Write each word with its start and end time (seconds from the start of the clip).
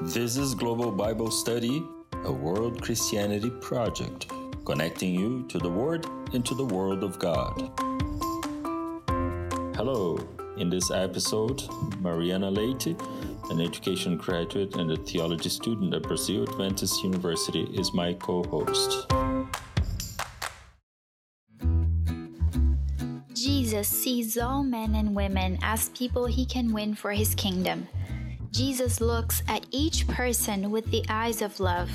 This 0.00 0.36
is 0.36 0.54
Global 0.54 0.92
Bible 0.92 1.28
Study, 1.28 1.84
a 2.24 2.30
world 2.30 2.80
Christianity 2.80 3.50
project, 3.50 4.30
connecting 4.64 5.12
you 5.12 5.44
to 5.48 5.58
the 5.58 5.68
Word 5.68 6.06
and 6.32 6.46
to 6.46 6.54
the 6.54 6.64
world 6.64 7.02
of 7.02 7.18
God. 7.18 7.72
Hello, 9.74 10.16
in 10.56 10.70
this 10.70 10.92
episode, 10.92 11.64
Mariana 12.00 12.48
Leite, 12.48 12.96
an 13.50 13.60
education 13.60 14.16
graduate 14.16 14.76
and 14.76 14.92
a 14.92 14.96
theology 14.96 15.48
student 15.48 15.92
at 15.92 16.04
Brazil 16.04 16.44
Adventist 16.44 17.02
University, 17.02 17.64
is 17.74 17.92
my 17.92 18.12
co 18.12 18.44
host. 18.44 19.12
Jesus 23.34 23.88
sees 23.88 24.38
all 24.38 24.62
men 24.62 24.94
and 24.94 25.12
women 25.16 25.58
as 25.60 25.88
people 25.88 26.26
he 26.26 26.46
can 26.46 26.72
win 26.72 26.94
for 26.94 27.10
his 27.10 27.34
kingdom. 27.34 27.88
Jesus 28.58 29.00
looks 29.00 29.40
at 29.46 29.64
each 29.70 30.08
person 30.08 30.72
with 30.72 30.90
the 30.90 31.04
eyes 31.08 31.42
of 31.42 31.60
love. 31.60 31.88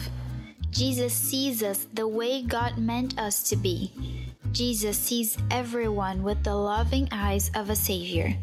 Jesus 0.72 1.12
sees 1.12 1.62
us 1.62 1.88
the 1.92 2.08
way 2.08 2.42
God 2.42 2.78
meant 2.78 3.20
us 3.20 3.44
to 3.50 3.58
be. 3.58 3.92
Jesus 4.54 4.98
sees 4.98 5.38
everyone 5.52 6.24
with 6.24 6.42
the 6.42 6.56
loving 6.56 7.10
eyes 7.12 7.52
of 7.54 7.70
a 7.70 7.76
Savior. 7.76 8.34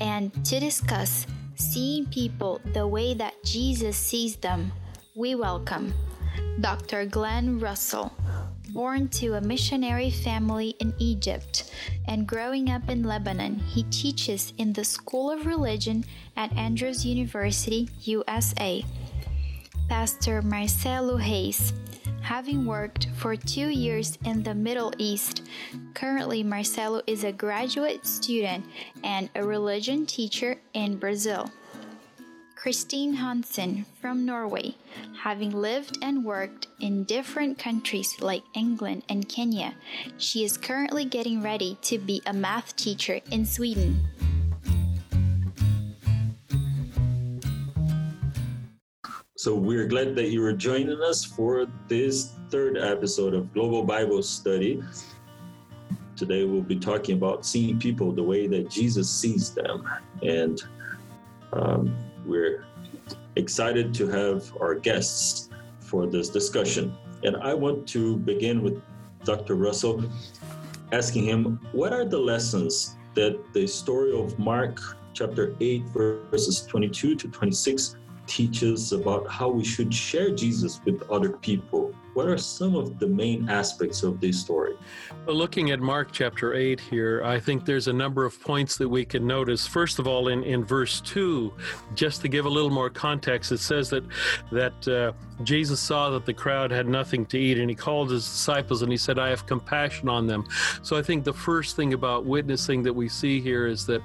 And 0.00 0.34
to 0.44 0.58
discuss 0.58 1.28
seeing 1.54 2.06
people 2.06 2.60
the 2.74 2.84
way 2.84 3.14
that 3.14 3.34
Jesus 3.44 3.96
sees 3.96 4.34
them, 4.34 4.72
we 5.14 5.36
welcome 5.36 5.94
Dr. 6.60 7.06
Glenn 7.06 7.60
Russell 7.60 8.10
born 8.76 9.08
to 9.08 9.32
a 9.32 9.40
missionary 9.40 10.10
family 10.10 10.76
in 10.80 10.92
Egypt 10.98 11.72
and 12.08 12.28
growing 12.28 12.68
up 12.68 12.90
in 12.90 13.02
Lebanon, 13.02 13.58
he 13.58 13.84
teaches 13.84 14.52
in 14.58 14.74
the 14.74 14.84
School 14.84 15.30
of 15.30 15.46
Religion 15.46 16.04
at 16.36 16.52
Andrews 16.52 17.02
University, 17.02 17.88
USA. 18.02 18.84
Pastor 19.88 20.42
Marcelo 20.42 21.16
Hayes, 21.16 21.72
having 22.20 22.66
worked 22.66 23.08
for 23.16 23.34
two 23.34 23.70
years 23.70 24.18
in 24.26 24.42
the 24.42 24.54
Middle 24.54 24.92
East, 24.98 25.48
currently 25.94 26.42
Marcelo 26.42 27.00
is 27.06 27.24
a 27.24 27.32
graduate 27.32 28.06
student 28.06 28.62
and 29.02 29.30
a 29.36 29.42
religion 29.42 30.04
teacher 30.04 30.56
in 30.74 30.98
Brazil. 30.98 31.50
Christine 32.66 33.12
Hansen 33.14 33.86
from 34.00 34.26
Norway, 34.26 34.74
having 35.22 35.52
lived 35.52 35.98
and 36.02 36.24
worked 36.24 36.66
in 36.80 37.04
different 37.04 37.60
countries 37.60 38.20
like 38.20 38.42
England 38.54 39.04
and 39.08 39.28
Kenya. 39.28 39.76
She 40.18 40.42
is 40.42 40.58
currently 40.58 41.04
getting 41.04 41.44
ready 41.44 41.78
to 41.82 41.96
be 41.96 42.20
a 42.26 42.32
math 42.32 42.74
teacher 42.74 43.20
in 43.30 43.46
Sweden. 43.46 44.04
So 49.36 49.54
we're 49.54 49.86
glad 49.86 50.16
that 50.16 50.30
you 50.30 50.44
are 50.44 50.52
joining 50.52 51.00
us 51.02 51.24
for 51.24 51.68
this 51.86 52.32
third 52.50 52.76
episode 52.78 53.34
of 53.34 53.52
Global 53.54 53.84
Bible 53.84 54.24
Study. 54.24 54.82
Today 56.16 56.42
we'll 56.42 56.62
be 56.62 56.80
talking 56.80 57.16
about 57.16 57.46
seeing 57.46 57.78
people 57.78 58.10
the 58.10 58.24
way 58.24 58.48
that 58.48 58.68
Jesus 58.68 59.08
sees 59.08 59.54
them. 59.54 59.88
And 60.20 60.60
um, 61.52 61.96
we're 62.26 62.64
excited 63.36 63.94
to 63.94 64.08
have 64.08 64.52
our 64.60 64.74
guests 64.74 65.48
for 65.80 66.06
this 66.06 66.28
discussion. 66.28 66.96
And 67.22 67.36
I 67.36 67.54
want 67.54 67.86
to 67.88 68.16
begin 68.16 68.62
with 68.62 68.82
Dr. 69.24 69.54
Russell, 69.54 70.04
asking 70.92 71.24
him 71.24 71.60
what 71.72 71.92
are 71.92 72.04
the 72.04 72.18
lessons 72.18 72.96
that 73.14 73.52
the 73.52 73.66
story 73.66 74.12
of 74.12 74.38
Mark 74.38 74.80
chapter 75.14 75.56
8, 75.60 75.84
verses 76.30 76.66
22 76.66 77.14
to 77.16 77.28
26 77.28 77.96
teaches 78.26 78.92
about 78.92 79.28
how 79.30 79.48
we 79.48 79.64
should 79.64 79.94
share 79.94 80.34
Jesus 80.34 80.80
with 80.84 81.02
other 81.10 81.30
people 81.30 81.94
what 82.16 82.28
are 82.28 82.38
some 82.38 82.74
of 82.74 82.98
the 82.98 83.06
main 83.06 83.46
aspects 83.50 84.02
of 84.02 84.22
this 84.22 84.40
story? 84.40 84.74
Well, 85.26 85.36
looking 85.36 85.70
at 85.70 85.80
Mark 85.80 86.12
chapter 86.12 86.54
8 86.54 86.80
here, 86.80 87.22
I 87.22 87.38
think 87.38 87.66
there's 87.66 87.88
a 87.88 87.92
number 87.92 88.24
of 88.24 88.40
points 88.40 88.78
that 88.78 88.88
we 88.88 89.04
can 89.04 89.26
notice. 89.26 89.66
First 89.66 89.98
of 89.98 90.06
all, 90.06 90.28
in, 90.28 90.42
in 90.42 90.64
verse 90.64 91.02
2, 91.02 91.52
just 91.94 92.22
to 92.22 92.28
give 92.28 92.46
a 92.46 92.48
little 92.48 92.70
more 92.70 92.88
context, 92.88 93.52
it 93.52 93.58
says 93.58 93.90
that, 93.90 94.02
that 94.50 94.88
uh, 94.88 95.12
Jesus 95.44 95.78
saw 95.78 96.08
that 96.10 96.24
the 96.24 96.32
crowd 96.32 96.70
had 96.70 96.88
nothing 96.88 97.26
to 97.26 97.38
eat, 97.38 97.58
and 97.58 97.68
he 97.68 97.76
called 97.76 98.10
his 98.10 98.24
disciples 98.24 98.80
and 98.80 98.90
he 98.90 98.96
said, 98.96 99.18
I 99.18 99.28
have 99.28 99.44
compassion 99.44 100.08
on 100.08 100.26
them. 100.26 100.46
So 100.82 100.96
I 100.96 101.02
think 101.02 101.22
the 101.24 101.34
first 101.34 101.76
thing 101.76 101.92
about 101.92 102.24
witnessing 102.24 102.82
that 102.84 102.92
we 102.94 103.10
see 103.10 103.42
here 103.42 103.66
is 103.66 103.84
that 103.86 104.00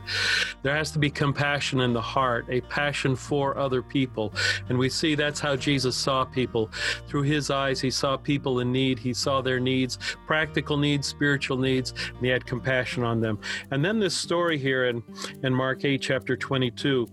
there 0.63 0.75
has 0.75 0.91
to 0.91 0.99
be 0.99 1.09
compassion 1.09 1.79
in 1.79 1.93
the 1.93 2.01
heart, 2.01 2.45
a 2.49 2.59
passion 2.61 3.15
for 3.15 3.57
other 3.57 3.81
people. 3.81 4.33
And 4.67 4.77
we 4.77 4.89
see 4.89 5.15
that's 5.15 5.39
how 5.39 5.55
Jesus 5.55 5.95
saw 5.95 6.25
people. 6.25 6.69
Through 7.07 7.23
his 7.23 7.49
eyes, 7.49 7.79
he 7.79 7.89
saw 8.01 8.17
people 8.17 8.61
in 8.61 8.71
need. 8.71 8.97
He 8.97 9.13
saw 9.13 9.41
their 9.41 9.59
needs, 9.59 9.99
practical 10.25 10.75
needs, 10.75 11.07
spiritual 11.07 11.57
needs, 11.57 11.93
and 12.09 12.25
he 12.25 12.29
had 12.29 12.45
compassion 12.45 13.03
on 13.03 13.21
them. 13.21 13.39
And 13.69 13.85
then 13.85 13.99
this 13.99 14.15
story 14.15 14.57
here 14.57 14.85
in, 14.85 15.03
in 15.43 15.53
Mark 15.53 15.85
8, 15.85 16.01
chapter 16.01 16.35
22 16.35 17.07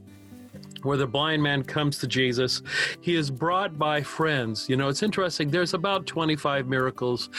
where 0.82 0.96
the 0.96 1.06
blind 1.06 1.42
man 1.42 1.64
comes 1.64 1.98
to 1.98 2.06
Jesus. 2.06 2.62
He 3.00 3.16
is 3.16 3.32
brought 3.32 3.76
by 3.78 4.00
friends. 4.00 4.68
You 4.68 4.76
know, 4.76 4.86
it's 4.88 5.02
interesting. 5.02 5.50
There's 5.50 5.74
about 5.74 6.06
25 6.06 6.68
miracles 6.68 7.30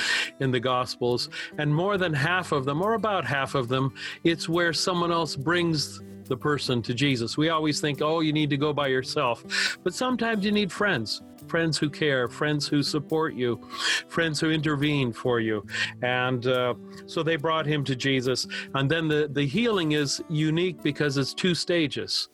in 0.41 0.51
the 0.51 0.59
Gospels, 0.59 1.29
and 1.57 1.73
more 1.73 1.97
than 1.97 2.13
half 2.13 2.51
of 2.51 2.65
them, 2.65 2.81
or 2.81 2.95
about 2.95 3.23
half 3.23 3.55
of 3.55 3.69
them, 3.69 3.93
it's 4.25 4.49
where 4.49 4.73
someone 4.73 5.11
else 5.13 5.38
brings 5.38 6.01
the 6.25 6.35
person 6.35 6.81
to 6.81 6.93
Jesus. 6.93 7.38
We 7.38 7.47
always 7.47 7.79
think, 7.79 8.01
oh, 8.01 8.19
you 8.19 8.33
need 8.33 8.49
to 8.49 8.57
go 8.57 8.73
by 8.73 8.88
yourself, 8.88 9.77
but 9.85 9.93
sometimes 9.93 10.43
you 10.43 10.51
need 10.51 10.69
friends 10.69 11.21
friends 11.49 11.77
who 11.77 11.89
care, 11.89 12.27
friends 12.27 12.67
who 12.67 12.83
support 12.83 13.33
you, 13.33 13.59
friends 14.07 14.39
who 14.39 14.51
intervene 14.51 15.11
for 15.11 15.39
you. 15.39 15.65
And 16.01 16.45
uh, 16.47 16.75
so 17.05 17.23
they 17.23 17.35
brought 17.35 17.65
him 17.65 17.83
to 17.85 17.95
Jesus. 17.95 18.47
And 18.75 18.89
then 18.89 19.07
the, 19.07 19.29
the 19.31 19.45
healing 19.45 19.93
is 19.93 20.21
unique 20.29 20.81
because 20.81 21.17
it's 21.17 21.33
two 21.33 21.55
stages 21.55 22.29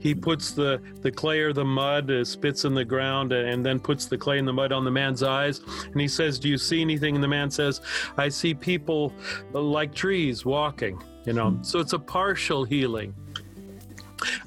he 0.00 0.14
puts 0.14 0.52
the, 0.52 0.82
the 1.02 1.10
clay 1.10 1.40
or 1.40 1.52
the 1.52 1.64
mud, 1.64 2.10
uh, 2.10 2.24
spits 2.24 2.64
in 2.64 2.74
the 2.74 2.84
ground, 2.84 3.32
and 3.32 3.64
then 3.64 3.78
puts 3.78 4.06
the 4.06 4.16
clay 4.18 4.38
and 4.38 4.48
the 4.48 4.52
mud 4.52 4.72
on 4.72 4.84
the 4.84 4.90
man's 4.90 5.22
eyes. 5.22 5.60
And 5.84 6.00
he 6.00 6.08
says, 6.08 6.38
Do 6.38 6.48
you 6.48 6.58
see 6.58 6.80
anything? 6.80 7.14
And 7.14 7.22
the 7.22 7.28
man 7.28 7.50
says, 7.50 7.80
I 8.16 8.28
see 8.28 8.54
people 8.54 9.12
like 9.52 9.94
trees 9.94 10.44
walking, 10.44 11.00
you 11.24 11.34
know. 11.34 11.58
So 11.62 11.78
it's 11.78 11.92
a 11.92 11.98
partial 11.98 12.64
healing. 12.64 13.14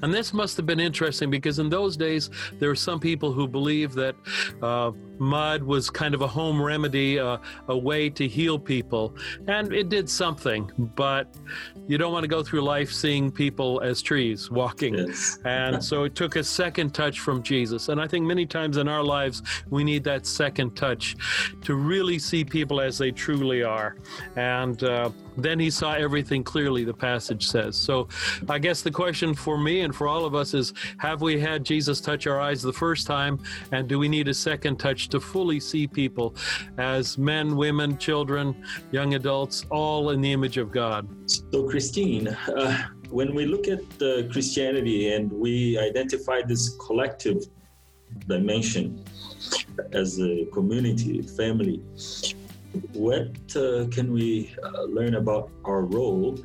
And 0.02 0.12
this 0.12 0.32
must 0.32 0.56
have 0.56 0.66
been 0.66 0.80
interesting 0.80 1.30
because 1.30 1.58
in 1.58 1.68
those 1.68 1.96
days, 1.96 2.30
there 2.58 2.68
were 2.68 2.74
some 2.74 3.00
people 3.00 3.32
who 3.32 3.46
believed 3.46 3.94
that 3.94 4.14
uh, 4.62 4.92
mud 5.18 5.62
was 5.62 5.90
kind 5.90 6.14
of 6.14 6.22
a 6.22 6.26
home 6.26 6.60
remedy, 6.60 7.18
uh, 7.18 7.38
a 7.68 7.76
way 7.76 8.10
to 8.10 8.26
heal 8.26 8.58
people. 8.58 9.14
And 9.46 9.72
it 9.72 9.88
did 9.88 10.08
something, 10.08 10.70
but 10.96 11.34
you 11.86 11.98
don't 11.98 12.12
want 12.12 12.24
to 12.24 12.28
go 12.28 12.42
through 12.42 12.62
life 12.62 12.92
seeing 12.92 13.30
people 13.30 13.80
as 13.80 14.02
trees 14.02 14.50
walking. 14.50 14.94
Yes. 14.94 15.38
and 15.44 15.82
so 15.82 16.04
it 16.04 16.14
took 16.14 16.36
a 16.36 16.44
second 16.44 16.94
touch 16.94 17.20
from 17.20 17.42
Jesus. 17.42 17.88
And 17.88 18.00
I 18.00 18.06
think 18.06 18.26
many 18.26 18.46
times 18.46 18.76
in 18.76 18.88
our 18.88 19.02
lives, 19.02 19.42
we 19.70 19.84
need 19.84 20.04
that 20.04 20.26
second 20.26 20.76
touch 20.76 21.16
to 21.62 21.74
really 21.74 22.18
see 22.18 22.44
people 22.44 22.80
as 22.80 22.98
they 22.98 23.10
truly 23.10 23.62
are. 23.62 23.96
And 24.36 24.82
uh, 24.82 25.10
then 25.36 25.58
he 25.58 25.70
saw 25.70 25.94
everything 25.94 26.42
clearly, 26.44 26.84
the 26.84 26.94
passage 26.94 27.46
says. 27.46 27.76
So 27.76 28.08
I 28.48 28.58
guess 28.58 28.82
the 28.82 28.90
question 28.90 29.34
for 29.34 29.58
me 29.58 29.80
and 29.80 29.94
for 29.94 30.08
all 30.08 30.24
of 30.24 30.34
us 30.34 30.54
is 30.54 30.72
have 30.98 31.22
we 31.22 31.38
had 31.40 31.64
Jesus 31.64 32.00
touch 32.00 32.26
our 32.26 32.40
eyes 32.40 32.62
the 32.62 32.72
first 32.72 33.06
time? 33.06 33.38
And 33.72 33.88
do 33.88 33.98
we 33.98 34.08
need 34.08 34.28
a 34.28 34.34
second 34.34 34.78
touch 34.78 35.08
to 35.10 35.20
fully 35.20 35.60
see 35.60 35.86
people 35.86 36.34
as 36.78 37.18
men, 37.18 37.56
women, 37.56 37.98
children, 37.98 38.64
young 38.92 39.14
adults, 39.14 39.64
all 39.70 40.10
in 40.10 40.20
the 40.20 40.32
image 40.32 40.56
of 40.56 40.70
God? 40.70 41.08
So, 41.26 41.68
Christine, 41.68 42.28
uh, 42.28 42.88
when 43.10 43.34
we 43.34 43.46
look 43.46 43.68
at 43.68 43.80
uh, 44.02 44.28
Christianity 44.30 45.12
and 45.12 45.30
we 45.30 45.78
identify 45.78 46.42
this 46.42 46.76
collective 46.80 47.44
dimension 48.28 49.04
as 49.92 50.20
a 50.20 50.46
community, 50.52 51.22
family, 51.22 51.82
what 52.92 53.30
uh, 53.56 53.86
can 53.90 54.12
we 54.12 54.54
uh, 54.62 54.82
learn 54.84 55.14
about 55.14 55.50
our 55.64 55.82
role 55.82 56.38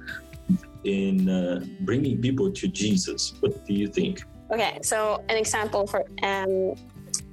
in 0.84 1.30
uh, 1.30 1.66
bringing 1.82 2.22
people 2.22 2.52
to 2.52 2.68
Jesus? 2.68 3.34
What 3.40 3.66
do 3.66 3.74
you 3.74 3.88
think? 3.88 4.24
Okay, 4.52 4.80
so 4.82 5.24
an 5.30 5.38
example 5.38 5.86
for 5.86 6.06
um, 6.24 6.76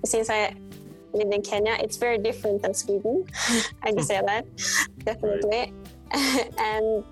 since 0.04 0.28
I 0.30 0.54
live 1.12 1.30
in 1.30 1.42
Kenya, 1.42 1.76
it's 1.80 1.96
very 1.96 2.18
different 2.18 2.62
than 2.62 2.74
Sweden. 2.74 3.24
I 3.82 3.92
can 3.92 4.02
say 4.02 4.20
that 4.24 4.44
definitely, 5.04 5.72
and 6.58 7.04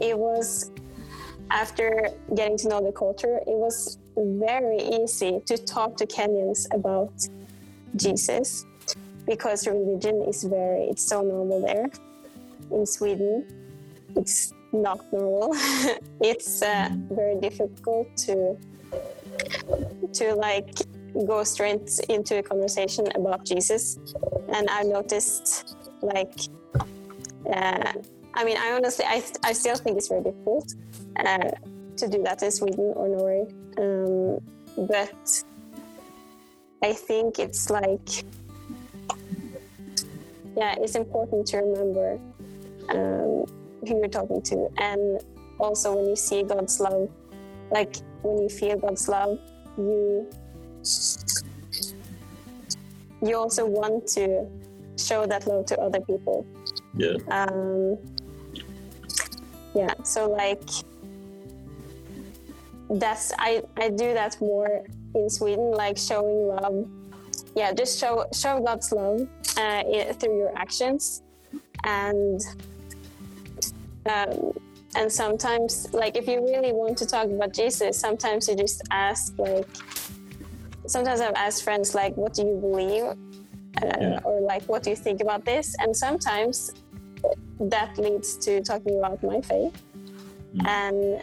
it 0.00 0.16
was 0.16 0.70
after 1.50 2.08
getting 2.34 2.56
to 2.58 2.68
know 2.68 2.80
the 2.80 2.92
culture, 2.92 3.38
it 3.38 3.56
was 3.56 3.98
very 4.16 4.78
easy 4.78 5.40
to 5.46 5.56
talk 5.58 5.96
to 5.96 6.06
Kenyans 6.06 6.72
about 6.72 7.12
Jesus 7.96 8.66
because 9.32 9.58
religion 9.66 10.16
is 10.32 10.38
very 10.44 10.82
it's 10.90 11.06
so 11.12 11.16
normal 11.32 11.58
there 11.68 11.86
in 12.76 12.82
sweden 12.96 13.34
it's 14.20 14.38
not 14.72 15.00
normal 15.12 15.48
it's 16.30 16.62
uh, 16.62 16.88
very 17.18 17.36
difficult 17.46 18.06
to 18.16 18.34
to 20.12 20.34
like 20.34 20.70
go 21.26 21.44
straight 21.44 21.98
into 22.08 22.38
a 22.38 22.42
conversation 22.42 23.06
about 23.14 23.44
Jesus. 23.44 23.98
And 24.52 24.68
I've 24.68 24.86
noticed, 24.86 25.76
like, 26.02 26.34
uh, 27.52 27.92
I 28.34 28.44
mean, 28.44 28.56
I 28.56 28.72
honestly, 28.72 29.04
I, 29.06 29.22
I 29.42 29.52
still 29.52 29.76
think 29.76 29.96
it's 29.98 30.08
very 30.08 30.22
difficult 30.22 30.74
uh, 31.16 31.50
to 31.96 32.08
do 32.08 32.22
that 32.22 32.42
in 32.42 32.50
Sweden 32.50 32.92
or 32.96 33.08
Norway. 33.08 33.46
Um, 33.78 34.40
but 34.86 35.44
I 36.82 36.92
think 36.92 37.38
it's 37.38 37.70
like, 37.70 38.24
yeah, 40.56 40.74
it's 40.78 40.94
important 40.94 41.46
to 41.48 41.58
remember 41.58 42.18
um, 42.88 43.46
who 43.86 43.98
you're 43.98 44.08
talking 44.08 44.42
to. 44.42 44.68
And 44.78 45.22
also, 45.58 45.96
when 45.96 46.08
you 46.08 46.16
see 46.16 46.42
God's 46.42 46.80
love, 46.80 47.08
like 47.70 47.96
when 48.22 48.42
you 48.42 48.48
feel 48.48 48.76
God's 48.78 49.08
love, 49.08 49.38
you 49.76 50.28
you 53.22 53.36
also 53.36 53.66
want 53.66 54.06
to 54.06 54.46
show 54.96 55.26
that 55.26 55.46
love 55.46 55.66
to 55.66 55.78
other 55.78 56.00
people. 56.00 56.46
Yeah. 56.96 57.16
Um, 57.30 57.98
yeah. 59.74 59.94
So 60.02 60.30
like 60.30 60.68
that's 62.90 63.32
I 63.38 63.62
I 63.76 63.90
do 63.90 64.14
that 64.14 64.40
more 64.40 64.84
in 65.14 65.30
Sweden, 65.30 65.70
like 65.72 65.96
showing 65.96 66.48
love. 66.48 66.88
Yeah, 67.54 67.72
just 67.72 67.98
show 67.98 68.26
show 68.32 68.60
God's 68.60 68.92
love 68.92 69.28
uh, 69.60 70.12
through 70.18 70.36
your 70.42 70.52
actions, 70.64 71.22
and 71.84 72.40
um, 74.14 74.52
and 74.98 75.08
sometimes 75.22 75.72
like 75.92 76.14
if 76.20 76.26
you 76.26 76.38
really 76.52 76.72
want 76.72 76.94
to 76.98 77.06
talk 77.06 77.26
about 77.36 77.52
Jesus, 77.60 77.92
sometimes 78.06 78.48
you 78.48 78.56
just 78.56 78.80
ask 78.90 79.38
like. 79.38 79.68
Sometimes 80.86 81.20
I've 81.20 81.38
asked 81.46 81.62
friends 81.62 81.94
like, 81.94 82.16
"What 82.16 82.32
do 82.34 82.42
you 82.50 82.56
believe?" 82.66 83.04
Uh, 83.04 83.16
Yeah. 84.00 84.18
or 84.26 84.40
like, 84.52 84.62
"What 84.70 84.82
do 84.84 84.90
you 84.90 84.96
think 85.06 85.20
about 85.26 85.44
this?" 85.44 85.66
And 85.82 85.90
sometimes 85.96 86.56
that 87.74 87.90
leads 88.04 88.28
to 88.44 88.60
talking 88.70 88.94
about 88.98 89.22
my 89.22 89.38
faith, 89.50 89.76
Mm. 90.56 90.66
and 90.66 91.22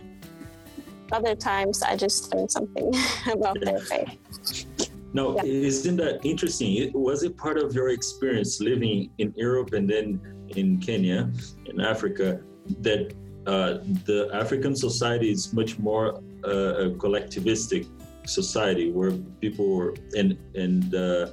other 1.11 1.35
times 1.35 1.81
I 1.83 1.93
just 2.05 2.33
learn 2.33 2.47
something 2.47 2.87
about 3.37 3.57
their 3.67 3.79
faith. 3.91 4.66
Now, 5.13 5.35
Yeah. 5.35 5.43
isn't 5.43 5.97
that 5.97 6.25
interesting? 6.25 6.91
Was 6.93 7.23
it 7.23 7.37
part 7.37 7.57
of 7.57 7.73
your 7.73 7.89
experience 7.89 8.59
living 8.59 9.09
in 9.17 9.33
Europe 9.35 9.73
and 9.73 9.89
then 9.89 10.19
in 10.55 10.79
Kenya, 10.79 11.31
in 11.65 11.79
Africa, 11.81 12.39
that 12.81 13.13
uh, 13.45 13.79
the 14.05 14.29
African 14.33 14.75
society 14.75 15.31
is 15.31 15.53
much 15.53 15.79
more 15.79 16.21
uh, 16.43 16.85
a 16.85 16.89
collectivistic 17.03 17.87
society 18.25 18.91
where 18.91 19.11
people 19.39 19.67
were, 19.77 19.95
and 20.17 20.37
and 20.55 20.93
uh, 20.93 21.27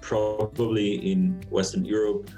probably 0.00 1.10
in 1.12 1.42
Western 1.50 1.84
Europe, 1.84 2.30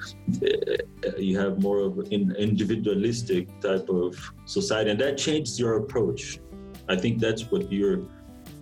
uh, 0.43 1.17
you 1.19 1.39
have 1.39 1.63
more 1.63 1.81
of 1.81 1.99
an 1.99 2.35
individualistic 2.39 3.49
type 3.61 3.87
of 3.91 4.17
society, 4.47 4.91
and 4.91 5.01
that 5.01 5.19
changed 5.19 5.59
your 5.59 5.77
approach. 5.77 6.41
I 6.89 6.97
think 6.97 7.21
that's 7.21 7.51
what 7.53 7.71
you're 7.71 8.01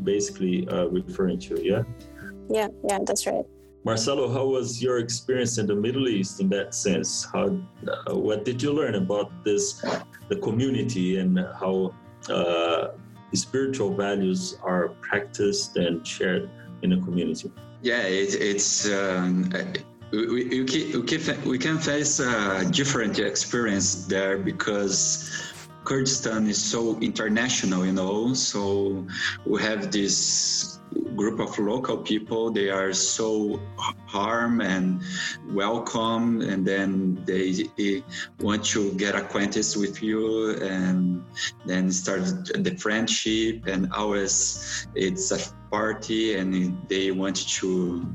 basically 0.04 0.68
uh, 0.68 0.86
referring 0.86 1.38
to, 1.40 1.60
yeah? 1.62 1.82
Yeah, 2.48 2.68
yeah, 2.88 2.98
that's 3.06 3.26
right. 3.26 3.44
Marcelo, 3.84 4.30
how 4.30 4.44
was 4.46 4.82
your 4.82 4.98
experience 4.98 5.56
in 5.56 5.66
the 5.66 5.74
Middle 5.74 6.08
East 6.08 6.40
in 6.40 6.48
that 6.50 6.74
sense? 6.74 7.26
How, 7.32 7.56
uh, 8.08 8.14
what 8.16 8.44
did 8.44 8.62
you 8.62 8.72
learn 8.72 8.96
about 8.96 9.32
this, 9.44 9.82
the 10.28 10.36
community, 10.36 11.18
and 11.18 11.38
how 11.38 11.94
uh, 12.28 12.88
spiritual 13.32 13.94
values 13.94 14.58
are 14.62 14.88
practiced 15.00 15.76
and 15.76 16.06
shared 16.06 16.50
in 16.82 16.92
a 16.92 17.00
community? 17.00 17.50
Yeah, 17.80 18.02
it, 18.02 18.34
it's 18.34 18.86
um, 18.92 19.50
we, 20.12 20.26
we, 20.26 20.60
we, 20.60 20.64
can, 20.66 21.00
we 21.00 21.06
can- 21.18 21.48
we 21.48 21.58
can 21.58 21.78
face 21.78 22.20
a 22.20 22.68
different 22.70 23.18
experience 23.18 24.06
there 24.06 24.36
because 24.36 25.49
Kurdistan 25.90 26.46
is 26.46 26.62
so 26.62 26.96
international, 27.00 27.84
you 27.84 27.90
know. 27.90 28.32
So 28.32 29.04
we 29.44 29.60
have 29.60 29.90
this 29.90 30.78
group 31.16 31.40
of 31.40 31.58
local 31.58 31.96
people. 31.96 32.52
They 32.52 32.70
are 32.70 32.92
so 32.92 33.60
warm 34.14 34.60
and 34.60 35.02
welcome, 35.48 36.42
and 36.42 36.64
then 36.64 37.18
they, 37.26 37.66
they 37.76 38.04
want 38.38 38.64
to 38.66 38.92
get 38.92 39.16
acquainted 39.16 39.66
with 39.74 40.00
you, 40.00 40.54
and 40.62 41.24
then 41.66 41.90
start 41.90 42.22
the 42.54 42.76
friendship. 42.78 43.66
And 43.66 43.92
always, 43.92 44.86
it's 44.94 45.32
a 45.32 45.40
party, 45.72 46.36
and 46.36 46.78
they 46.88 47.10
want 47.10 47.48
to 47.58 48.06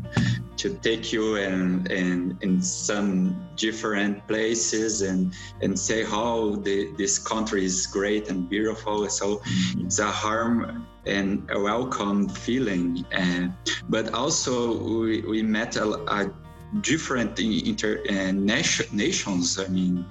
to 0.58 0.74
take 0.76 1.12
you 1.12 1.38
and 1.38 1.92
and 1.92 2.42
in 2.44 2.62
some 2.62 3.36
different 3.56 4.26
places 4.28 5.02
and 5.02 5.34
and 5.62 5.78
say 5.78 6.04
how 6.04 6.56
this 6.98 7.20
country 7.20 7.66
is 7.66 7.88
great 7.88 8.30
and 8.30 8.50
beautiful. 8.50 9.10
So 9.10 9.42
it's 9.78 10.00
a 10.00 10.08
harm 10.08 10.88
and 11.06 11.50
a 11.52 11.60
welcome 11.60 12.30
feeling. 12.30 13.06
And 13.12 13.54
but 13.90 14.14
also 14.14 14.78
we, 15.02 15.22
we 15.22 15.44
met 15.44 15.76
a, 15.76 15.88
a 16.08 16.34
different 16.82 17.40
inter 17.40 18.02
uh, 18.10 18.32
nation, 18.32 18.86
nations 18.92 19.60
i 19.60 19.68
mean 19.68 20.04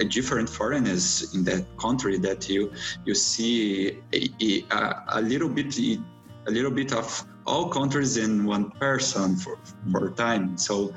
uh, 0.00 0.04
different 0.08 0.48
foreigners 0.48 1.34
in 1.34 1.42
that 1.42 1.64
country 1.76 2.18
that 2.18 2.48
you 2.48 2.70
you 3.04 3.14
see 3.14 3.98
a, 4.12 4.64
a, 4.70 5.04
a 5.08 5.22
little 5.22 5.48
bit 5.48 5.76
a 5.78 6.50
little 6.50 6.70
bit 6.70 6.92
of 6.92 7.26
all 7.46 7.68
countries 7.68 8.16
in 8.16 8.44
one 8.44 8.70
person 8.70 9.36
for, 9.36 9.58
for 9.92 10.10
time. 10.10 10.56
So 10.56 10.94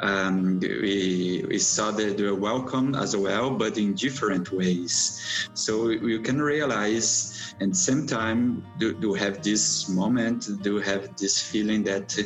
um, 0.00 0.60
we, 0.60 1.44
we 1.48 1.58
saw 1.58 1.90
that 1.90 2.16
they 2.16 2.22
were 2.24 2.34
welcome 2.34 2.94
as 2.94 3.16
well, 3.16 3.50
but 3.50 3.78
in 3.78 3.94
different 3.94 4.52
ways. 4.52 5.48
So 5.54 5.88
you 5.90 6.20
can 6.20 6.40
realize, 6.40 7.54
and 7.60 7.76
same 7.76 8.06
time, 8.06 8.64
do, 8.78 8.94
do 8.94 9.14
have 9.14 9.42
this 9.42 9.88
moment, 9.88 10.48
do 10.62 10.78
have 10.78 11.16
this 11.16 11.40
feeling 11.40 11.82
that 11.84 12.16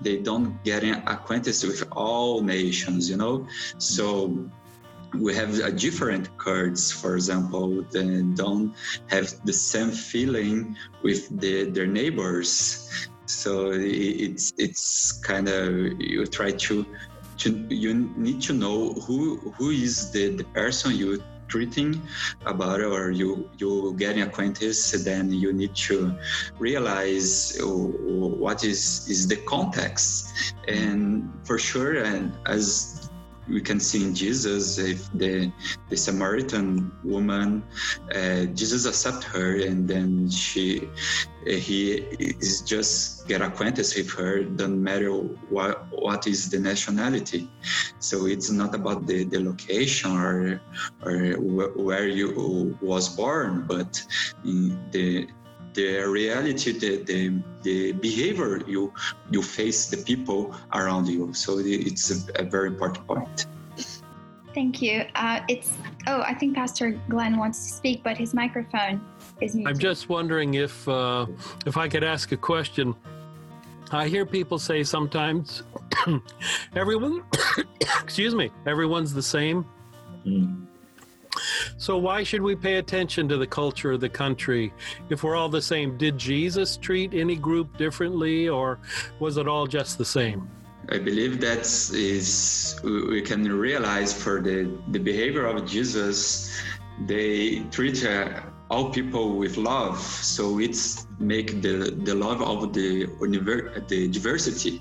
they 0.00 0.18
don't 0.18 0.62
get 0.64 0.84
acquainted 1.06 1.56
with 1.62 1.84
all 1.92 2.40
nations, 2.40 3.08
you 3.08 3.16
know. 3.16 3.46
So 3.78 4.48
we 5.20 5.34
have 5.34 5.58
a 5.60 5.70
different 5.70 6.36
Kurds, 6.38 6.90
for 6.90 7.14
example, 7.14 7.82
that 7.90 8.34
don't 8.36 8.74
have 9.08 9.34
the 9.44 9.52
same 9.52 9.90
feeling 9.90 10.76
with 11.02 11.40
the, 11.40 11.70
their 11.70 11.86
neighbors. 11.86 13.08
So 13.26 13.70
it's 13.72 14.52
it's 14.58 15.12
kind 15.12 15.48
of 15.48 16.00
you 16.00 16.26
try 16.26 16.50
to, 16.52 16.86
to 17.38 17.66
you 17.70 17.94
need 18.16 18.42
to 18.42 18.52
know 18.52 18.92
who 19.06 19.36
who 19.56 19.70
is 19.70 20.10
the, 20.10 20.36
the 20.36 20.44
person 20.44 20.94
you 20.94 21.22
treating 21.48 22.00
about 22.46 22.80
or 22.80 23.10
you 23.10 23.48
you 23.58 23.94
getting 23.98 24.22
acquainted 24.22 24.74
then 25.04 25.32
you 25.32 25.52
need 25.52 25.74
to 25.74 26.16
realize 26.58 27.58
what 27.62 28.64
is 28.64 29.06
is 29.08 29.28
the 29.28 29.36
context 29.46 30.54
and 30.68 31.30
for 31.44 31.58
sure 31.58 32.02
and 32.02 32.32
as 32.46 33.03
we 33.48 33.60
can 33.60 33.78
see 33.80 34.04
in 34.04 34.14
Jesus 34.14 34.78
if 34.78 35.12
the 35.12 35.52
the 35.90 35.96
Samaritan 35.96 36.90
woman 37.04 37.62
uh, 38.14 38.44
Jesus 38.56 38.86
accept 38.86 39.24
her 39.24 39.56
and 39.60 39.86
then 39.86 40.30
she 40.30 40.88
he 41.46 41.92
is 42.40 42.62
just 42.62 43.28
get 43.28 43.42
acquainted 43.42 43.86
with 43.96 44.10
her 44.12 44.44
doesn't 44.44 44.82
matter 44.82 45.10
what 45.50 45.86
what 45.90 46.26
is 46.26 46.50
the 46.50 46.58
nationality. 46.58 47.50
So 47.98 48.26
it's 48.26 48.50
not 48.50 48.74
about 48.74 49.06
the, 49.06 49.24
the 49.24 49.42
location 49.42 50.12
or 50.12 50.60
or 51.04 51.36
where 51.76 52.08
you 52.08 52.76
was 52.80 53.08
born 53.08 53.64
but 53.66 54.02
the 54.42 55.28
the 55.74 56.04
reality, 56.04 56.72
the, 56.72 57.02
the, 57.04 57.42
the 57.62 57.92
behavior 57.92 58.62
you 58.66 58.92
you 59.30 59.42
face 59.42 59.86
the 59.86 59.98
people 59.98 60.54
around 60.72 61.06
you. 61.08 61.34
So 61.34 61.58
it's 61.58 62.10
a, 62.10 62.42
a 62.42 62.44
very 62.44 62.68
important 62.68 63.06
point. 63.06 63.46
Thank 64.54 64.80
you. 64.80 65.04
Uh, 65.16 65.40
it's 65.48 65.72
oh, 66.06 66.22
I 66.22 66.34
think 66.34 66.54
Pastor 66.54 66.92
Glenn 67.08 67.36
wants 67.36 67.66
to 67.66 67.72
speak, 67.72 68.02
but 68.04 68.16
his 68.16 68.32
microphone 68.34 69.04
is 69.40 69.54
muted. 69.54 69.74
I'm 69.74 69.80
just 69.80 70.08
wondering 70.08 70.54
if 70.54 70.88
uh, 70.88 71.26
if 71.66 71.76
I 71.76 71.88
could 71.88 72.04
ask 72.04 72.32
a 72.32 72.36
question. 72.36 72.94
I 73.90 74.08
hear 74.08 74.24
people 74.24 74.58
say 74.58 74.82
sometimes 74.82 75.62
everyone, 76.74 77.22
excuse 78.02 78.34
me, 78.34 78.50
everyone's 78.66 79.12
the 79.12 79.22
same. 79.22 79.66
Mm. 80.26 80.66
So 81.76 81.98
why 81.98 82.22
should 82.22 82.42
we 82.42 82.54
pay 82.54 82.76
attention 82.76 83.28
to 83.28 83.36
the 83.36 83.46
culture 83.46 83.92
of 83.92 84.00
the 84.00 84.08
country 84.08 84.72
if 85.10 85.22
we're 85.22 85.36
all 85.36 85.48
the 85.48 85.62
same? 85.62 85.96
Did 85.96 86.18
Jesus 86.18 86.76
treat 86.76 87.14
any 87.14 87.36
group 87.36 87.76
differently, 87.76 88.48
or 88.48 88.78
was 89.18 89.36
it 89.36 89.48
all 89.48 89.66
just 89.66 89.98
the 89.98 90.04
same? 90.04 90.48
I 90.90 90.98
believe 90.98 91.40
that 91.40 91.60
is 91.60 92.78
we 92.84 93.22
can 93.22 93.50
realize 93.50 94.12
for 94.12 94.40
the 94.40 94.70
the 94.88 94.98
behavior 94.98 95.46
of 95.46 95.66
Jesus, 95.66 96.60
they 97.06 97.60
treat 97.70 98.04
uh, 98.04 98.42
all 98.74 98.90
people 98.90 99.36
with 99.42 99.56
love. 99.56 99.98
So 100.34 100.58
it's 100.58 101.06
make 101.20 101.62
the, 101.62 101.94
the 102.08 102.14
love 102.26 102.42
of 102.42 102.72
the 102.72 103.06
univer- 103.22 103.70
the 103.86 104.08
diversity. 104.08 104.80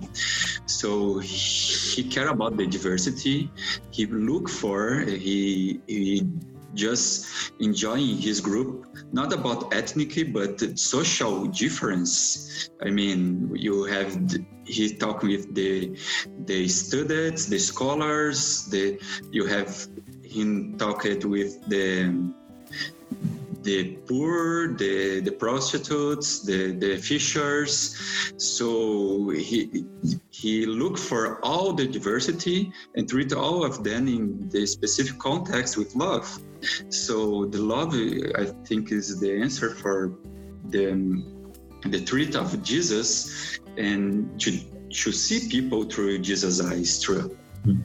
So 0.66 1.20
he 1.20 2.02
care 2.16 2.30
about 2.30 2.58
the 2.58 2.66
diversity. 2.66 3.52
He 3.92 4.08
look 4.08 4.50
for 4.50 5.02
he, 5.02 5.80
he 5.86 6.28
just 6.74 7.28
enjoying 7.60 8.18
his 8.18 8.42
group, 8.42 8.88
not 9.12 9.32
about 9.32 9.72
ethnic, 9.72 10.34
but 10.34 10.58
social 10.80 11.46
difference. 11.46 12.70
I 12.82 12.90
mean, 12.90 13.52
you 13.54 13.84
have 13.86 14.10
he 14.66 14.96
talk 15.04 15.22
with 15.22 15.54
the 15.54 15.96
the 16.50 16.68
students, 16.68 17.46
the 17.46 17.60
scholars. 17.60 18.66
The 18.74 18.98
you 19.32 19.46
have 19.46 19.70
him 20.24 20.78
talked 20.80 21.26
with 21.26 21.62
the 21.70 22.10
the 23.64 23.96
poor, 24.08 24.74
the, 24.74 25.22
the 25.22 25.32
prostitutes, 25.32 26.42
the, 26.42 26.72
the 26.74 26.98
fishers. 26.98 27.98
So 28.38 29.30
he, 29.30 29.86
he 30.32 30.66
looked 30.66 31.00
for 31.00 31.44
all 31.44 31.74
the 31.74 31.88
diversity 31.88 32.72
and 32.96 33.08
treat 33.08 33.34
all 33.34 33.64
of 33.66 33.84
them 33.84 34.08
in 34.08 34.50
the 34.50 34.66
specific 34.66 35.18
context 35.20 35.78
with 35.78 35.96
love. 35.96 36.28
So 36.90 37.46
the 37.46 37.62
love, 37.62 37.94
I 37.94 38.46
think, 38.66 38.92
is 38.92 39.20
the 39.20 39.42
answer 39.42 39.72
for 39.76 40.14
the, 40.70 41.24
the 41.86 42.04
treat 42.04 42.36
of 42.36 42.62
Jesus 42.64 43.60
and 43.78 44.40
to, 44.42 44.52
to 44.90 45.12
see 45.12 45.50
people 45.50 45.84
through 45.84 46.20
Jesus' 46.20 46.62
eyes, 46.62 47.02
true. 47.02 47.38
Hmm. 47.64 47.82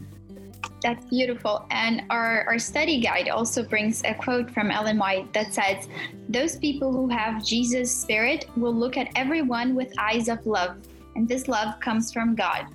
That's 0.82 1.04
beautiful. 1.06 1.66
And 1.70 2.02
our, 2.08 2.44
our 2.44 2.58
study 2.58 3.00
guide 3.00 3.28
also 3.28 3.62
brings 3.62 4.02
a 4.04 4.14
quote 4.14 4.50
from 4.50 4.70
Ellen 4.70 4.98
White 4.98 5.32
that 5.32 5.52
says, 5.52 5.88
Those 6.28 6.56
people 6.56 6.92
who 6.92 7.08
have 7.08 7.44
Jesus' 7.44 7.94
spirit 7.94 8.46
will 8.56 8.74
look 8.74 8.96
at 8.96 9.08
everyone 9.16 9.74
with 9.74 9.92
eyes 9.98 10.28
of 10.28 10.46
love, 10.46 10.76
and 11.16 11.28
this 11.28 11.48
love 11.48 11.80
comes 11.80 12.12
from 12.12 12.36
God. 12.36 12.66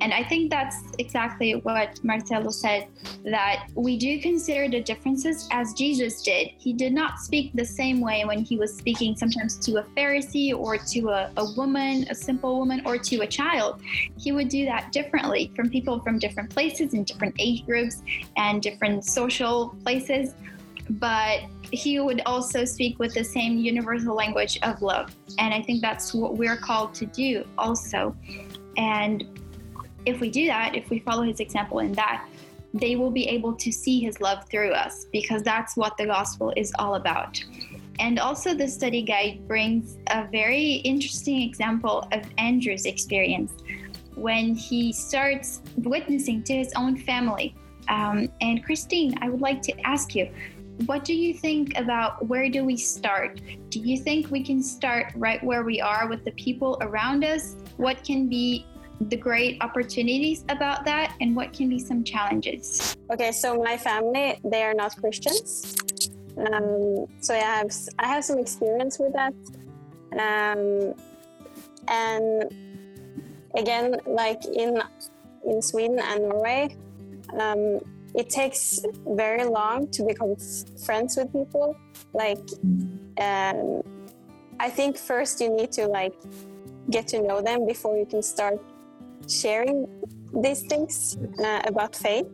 And 0.00 0.12
I 0.12 0.24
think 0.24 0.50
that's 0.50 0.82
exactly 0.98 1.52
what 1.52 2.02
Marcelo 2.02 2.50
said 2.50 2.88
that 3.24 3.68
we 3.74 3.96
do 3.96 4.20
consider 4.20 4.68
the 4.68 4.80
differences 4.80 5.48
as 5.52 5.72
Jesus 5.74 6.22
did. 6.22 6.50
He 6.58 6.72
did 6.72 6.92
not 6.92 7.20
speak 7.20 7.52
the 7.54 7.64
same 7.64 8.00
way 8.00 8.24
when 8.24 8.40
he 8.40 8.56
was 8.56 8.76
speaking 8.76 9.14
sometimes 9.16 9.58
to 9.60 9.76
a 9.76 9.84
Pharisee 9.96 10.56
or 10.56 10.76
to 10.76 11.10
a, 11.10 11.30
a 11.36 11.52
woman, 11.56 12.06
a 12.10 12.14
simple 12.14 12.58
woman, 12.58 12.82
or 12.84 12.98
to 12.98 13.20
a 13.20 13.26
child. 13.26 13.80
He 14.18 14.32
would 14.32 14.48
do 14.48 14.64
that 14.64 14.90
differently 14.90 15.52
from 15.54 15.70
people 15.70 16.00
from 16.00 16.18
different 16.18 16.50
places 16.50 16.94
and 16.94 17.06
different 17.06 17.36
age 17.38 17.64
groups 17.64 18.02
and 18.36 18.60
different 18.60 19.04
social 19.04 19.76
places. 19.84 20.34
But 20.90 21.42
he 21.70 22.00
would 22.00 22.22
also 22.26 22.64
speak 22.64 22.98
with 22.98 23.14
the 23.14 23.24
same 23.24 23.56
universal 23.58 24.14
language 24.14 24.58
of 24.62 24.82
love. 24.82 25.14
And 25.38 25.54
I 25.54 25.62
think 25.62 25.80
that's 25.80 26.12
what 26.12 26.36
we're 26.36 26.56
called 26.56 26.92
to 26.94 27.06
do 27.06 27.44
also. 27.56 28.16
And 28.76 29.24
if 30.06 30.20
we 30.20 30.30
do 30.30 30.46
that, 30.46 30.74
if 30.74 30.90
we 30.90 30.98
follow 31.00 31.22
his 31.22 31.40
example 31.40 31.80
in 31.80 31.92
that, 31.92 32.26
they 32.74 32.96
will 32.96 33.10
be 33.10 33.28
able 33.28 33.54
to 33.54 33.70
see 33.70 34.00
his 34.00 34.20
love 34.20 34.48
through 34.48 34.72
us 34.72 35.06
because 35.12 35.42
that's 35.42 35.76
what 35.76 35.96
the 35.96 36.06
gospel 36.06 36.52
is 36.56 36.72
all 36.78 36.94
about. 36.94 37.42
And 38.00 38.18
also, 38.18 38.54
the 38.54 38.66
study 38.66 39.02
guide 39.02 39.46
brings 39.46 39.98
a 40.08 40.26
very 40.26 40.76
interesting 40.76 41.42
example 41.42 42.08
of 42.12 42.22
Andrew's 42.38 42.86
experience 42.86 43.52
when 44.14 44.54
he 44.54 44.92
starts 44.92 45.60
witnessing 45.76 46.42
to 46.44 46.54
his 46.54 46.72
own 46.74 46.96
family. 46.96 47.54
Um, 47.88 48.28
and 48.40 48.64
Christine, 48.64 49.14
I 49.20 49.28
would 49.28 49.40
like 49.40 49.60
to 49.62 49.86
ask 49.86 50.14
you, 50.14 50.30
what 50.86 51.04
do 51.04 51.14
you 51.14 51.34
think 51.34 51.76
about 51.76 52.26
where 52.26 52.48
do 52.48 52.64
we 52.64 52.76
start? 52.76 53.40
Do 53.68 53.78
you 53.78 53.98
think 53.98 54.30
we 54.30 54.42
can 54.42 54.62
start 54.62 55.12
right 55.16 55.42
where 55.44 55.62
we 55.62 55.80
are 55.80 56.08
with 56.08 56.24
the 56.24 56.32
people 56.32 56.78
around 56.80 57.24
us? 57.24 57.56
What 57.76 58.02
can 58.02 58.28
be 58.28 58.66
the 59.08 59.16
great 59.16 59.58
opportunities 59.60 60.44
about 60.48 60.84
that 60.84 61.14
and 61.20 61.34
what 61.34 61.52
can 61.52 61.68
be 61.68 61.78
some 61.78 62.04
challenges? 62.04 62.96
Okay, 63.10 63.32
so 63.32 63.62
my 63.62 63.76
family, 63.76 64.38
they 64.44 64.62
are 64.62 64.74
not 64.74 64.96
Christians. 64.96 65.76
Um, 66.36 67.06
so 67.20 67.34
I 67.34 67.38
have 67.38 67.70
I 67.98 68.06
have 68.08 68.24
some 68.24 68.38
experience 68.38 68.98
with 68.98 69.12
that. 69.12 69.34
Um, 70.12 70.94
and 71.88 72.44
again, 73.54 73.96
like 74.06 74.44
in 74.46 74.80
in 75.46 75.60
Sweden 75.60 75.98
and 75.98 76.28
Norway, 76.28 76.76
um, 77.38 77.80
it 78.14 78.30
takes 78.30 78.80
very 79.06 79.44
long 79.44 79.88
to 79.88 80.04
become 80.04 80.36
friends 80.84 81.16
with 81.16 81.32
people. 81.32 81.76
Like, 82.12 82.44
um, 83.18 83.82
I 84.60 84.70
think 84.70 84.96
first 84.96 85.40
you 85.40 85.50
need 85.50 85.72
to 85.72 85.86
like 85.86 86.14
get 86.90 87.08
to 87.08 87.22
know 87.22 87.40
them 87.40 87.66
before 87.66 87.96
you 87.96 88.06
can 88.06 88.22
start 88.22 88.60
sharing 89.28 89.86
these 90.32 90.62
things 90.62 91.18
uh, 91.38 91.62
about 91.64 91.94
faith. 91.94 92.26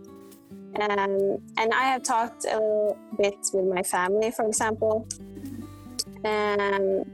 Um, 0.80 1.38
and 1.56 1.72
I 1.74 1.84
have 1.84 2.02
talked 2.02 2.44
a 2.44 2.58
little 2.58 2.98
bit 3.16 3.38
with 3.52 3.66
my 3.66 3.82
family, 3.82 4.30
for 4.30 4.46
example, 4.46 5.06
um, 6.24 7.04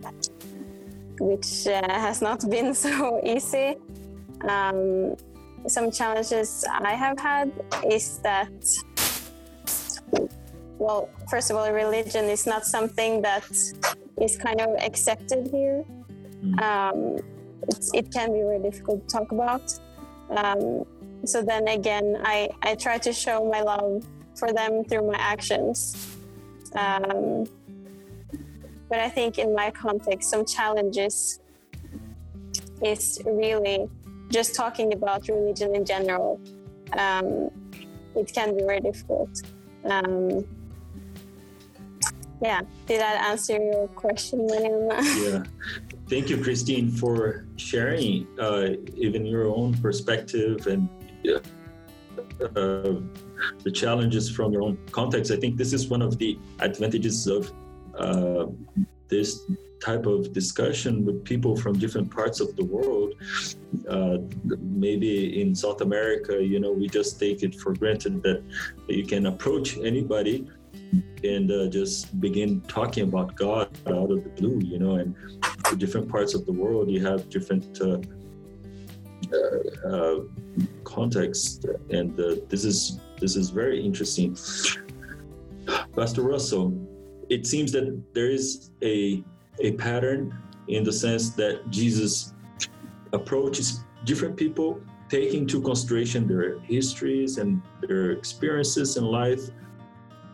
which 1.19 1.67
uh, 1.67 1.89
has 1.89 2.21
not 2.21 2.49
been 2.51 2.75
so 2.75 3.21
easy. 3.25 3.77
Um, 4.47 5.17
some 5.67 5.91
challenges 5.91 6.65
I 6.69 6.93
have 6.93 7.19
had 7.19 7.53
is 7.91 8.19
that, 8.19 8.53
well, 10.79 11.09
first 11.31 11.51
of 11.51 11.57
all, 11.57 11.71
religion 11.73 12.27
is 12.27 12.47
not 12.47 12.67
something 12.67 13.23
that 13.23 13.49
is 14.21 14.37
kind 14.37 14.61
of 14.61 14.71
accepted 14.83 15.49
here. 15.51 15.85
Mm. 16.43 17.25
Um, 17.73 17.81
it 17.95 18.13
can 18.13 18.33
be 18.33 18.41
really 18.41 18.63
difficult 18.63 19.09
to 19.09 19.17
talk 19.17 19.33
about. 19.33 19.79
Um, 20.31 20.85
so 21.25 21.43
then 21.43 21.69
again, 21.69 22.21
I, 22.25 22.49
I 22.63 22.75
try 22.75 22.99
to 22.99 23.13
show 23.13 23.49
my 23.51 23.61
love 23.61 24.07
for 24.37 24.53
them 24.53 24.85
through 24.85 25.11
my 25.11 25.19
actions. 25.19 26.17
Um, 26.75 27.47
but 28.89 28.99
I 28.99 29.09
think 29.09 29.39
in 29.39 29.55
my 29.55 29.71
context, 29.71 30.31
some 30.31 30.45
challenges 30.45 31.41
is 32.83 33.21
really 33.25 33.89
just 34.31 34.55
talking 34.55 34.93
about 34.93 35.29
religion 35.29 35.75
in 35.75 35.85
general. 35.85 36.41
Um, 36.93 37.51
it 38.15 38.33
can 38.33 38.57
be 38.57 38.63
very 38.63 38.81
difficult. 38.81 39.43
Um, 39.85 40.45
yeah, 42.43 42.61
did 42.87 43.01
that 43.01 43.25
answer 43.31 43.57
your 43.57 43.89
question, 43.89 44.47
William? 44.47 44.91
yeah, 45.23 45.43
thank 46.09 46.29
you, 46.29 46.43
Christine, 46.43 46.91
for 46.91 47.47
sharing 47.57 48.27
uh, 48.39 48.71
even 48.97 49.25
your 49.25 49.47
own 49.47 49.75
perspective 49.75 50.67
and 50.67 50.89
uh, 52.41 53.01
the 53.63 53.71
challenges 53.73 54.31
from 54.31 54.53
your 54.53 54.63
own 54.63 54.79
context. 54.91 55.31
I 55.31 55.37
think 55.37 55.57
this 55.57 55.73
is 55.73 55.89
one 55.89 56.03
of 56.03 56.19
the 56.19 56.39
advantages 56.61 57.27
of 57.27 57.53
uh, 57.99 58.47
this 59.09 59.41
type 59.83 60.07
of 60.07 60.33
discussion 60.33 61.05
with 61.05 61.25
people 61.25 61.57
from 61.57 61.79
different 61.79 62.11
parts 62.11 62.41
of 62.41 62.57
the 62.57 62.65
world. 62.65 63.15
Uh, 63.89 64.19
maybe 64.59 65.41
in 65.41 65.55
South 65.55 65.83
America, 65.83 66.43
you 66.43 66.59
know, 66.59 66.73
we 66.73 66.89
just 66.89 67.21
take 67.21 67.43
it 67.43 67.55
for 67.55 67.75
granted 67.75 68.23
that 68.23 68.43
you 68.89 69.05
can 69.05 69.27
approach 69.27 69.77
anybody 69.79 70.49
and 71.25 71.51
uh, 71.51 71.67
just 71.69 72.21
begin 72.21 72.61
talking 72.63 73.05
about 73.05 73.35
God 73.37 73.69
out 73.87 74.11
of 74.11 74.25
the 74.25 74.31
blue, 74.31 74.61
you 74.61 74.79
know, 74.79 74.97
and 74.97 75.15
different 75.79 76.09
parts 76.09 76.35
of 76.35 76.45
the 76.47 76.53
world, 76.53 76.91
you 76.91 77.05
have 77.05 77.29
different 77.31 77.81
uh, 77.81 77.99
uh, 79.33 79.89
uh 79.89 80.21
contexts, 80.85 81.65
and 81.91 82.19
uh, 82.21 82.37
this 82.49 82.65
is 82.65 83.01
this 83.21 83.37
is 83.37 83.51
very 83.51 83.85
interesting. 83.85 84.37
Pastor 85.97 86.23
Russell, 86.23 86.77
it 87.31 87.47
seems 87.47 87.73
that 87.73 88.03
there 88.13 88.31
is 88.31 88.71
a 88.83 89.25
a 89.61 89.73
pattern 89.73 90.37
in 90.69 90.85
the 90.85 90.93
sense 90.93 91.31
that 91.31 91.71
Jesus 91.71 92.35
approaches 93.13 93.85
different 94.05 94.37
people, 94.37 94.81
taking 95.09 95.43
into 95.43 95.61
consideration 95.61 96.27
their 96.27 96.59
histories 96.61 97.39
and 97.39 97.63
their 97.81 98.13
experiences 98.13 98.97
in 98.97 99.05
life 99.05 99.51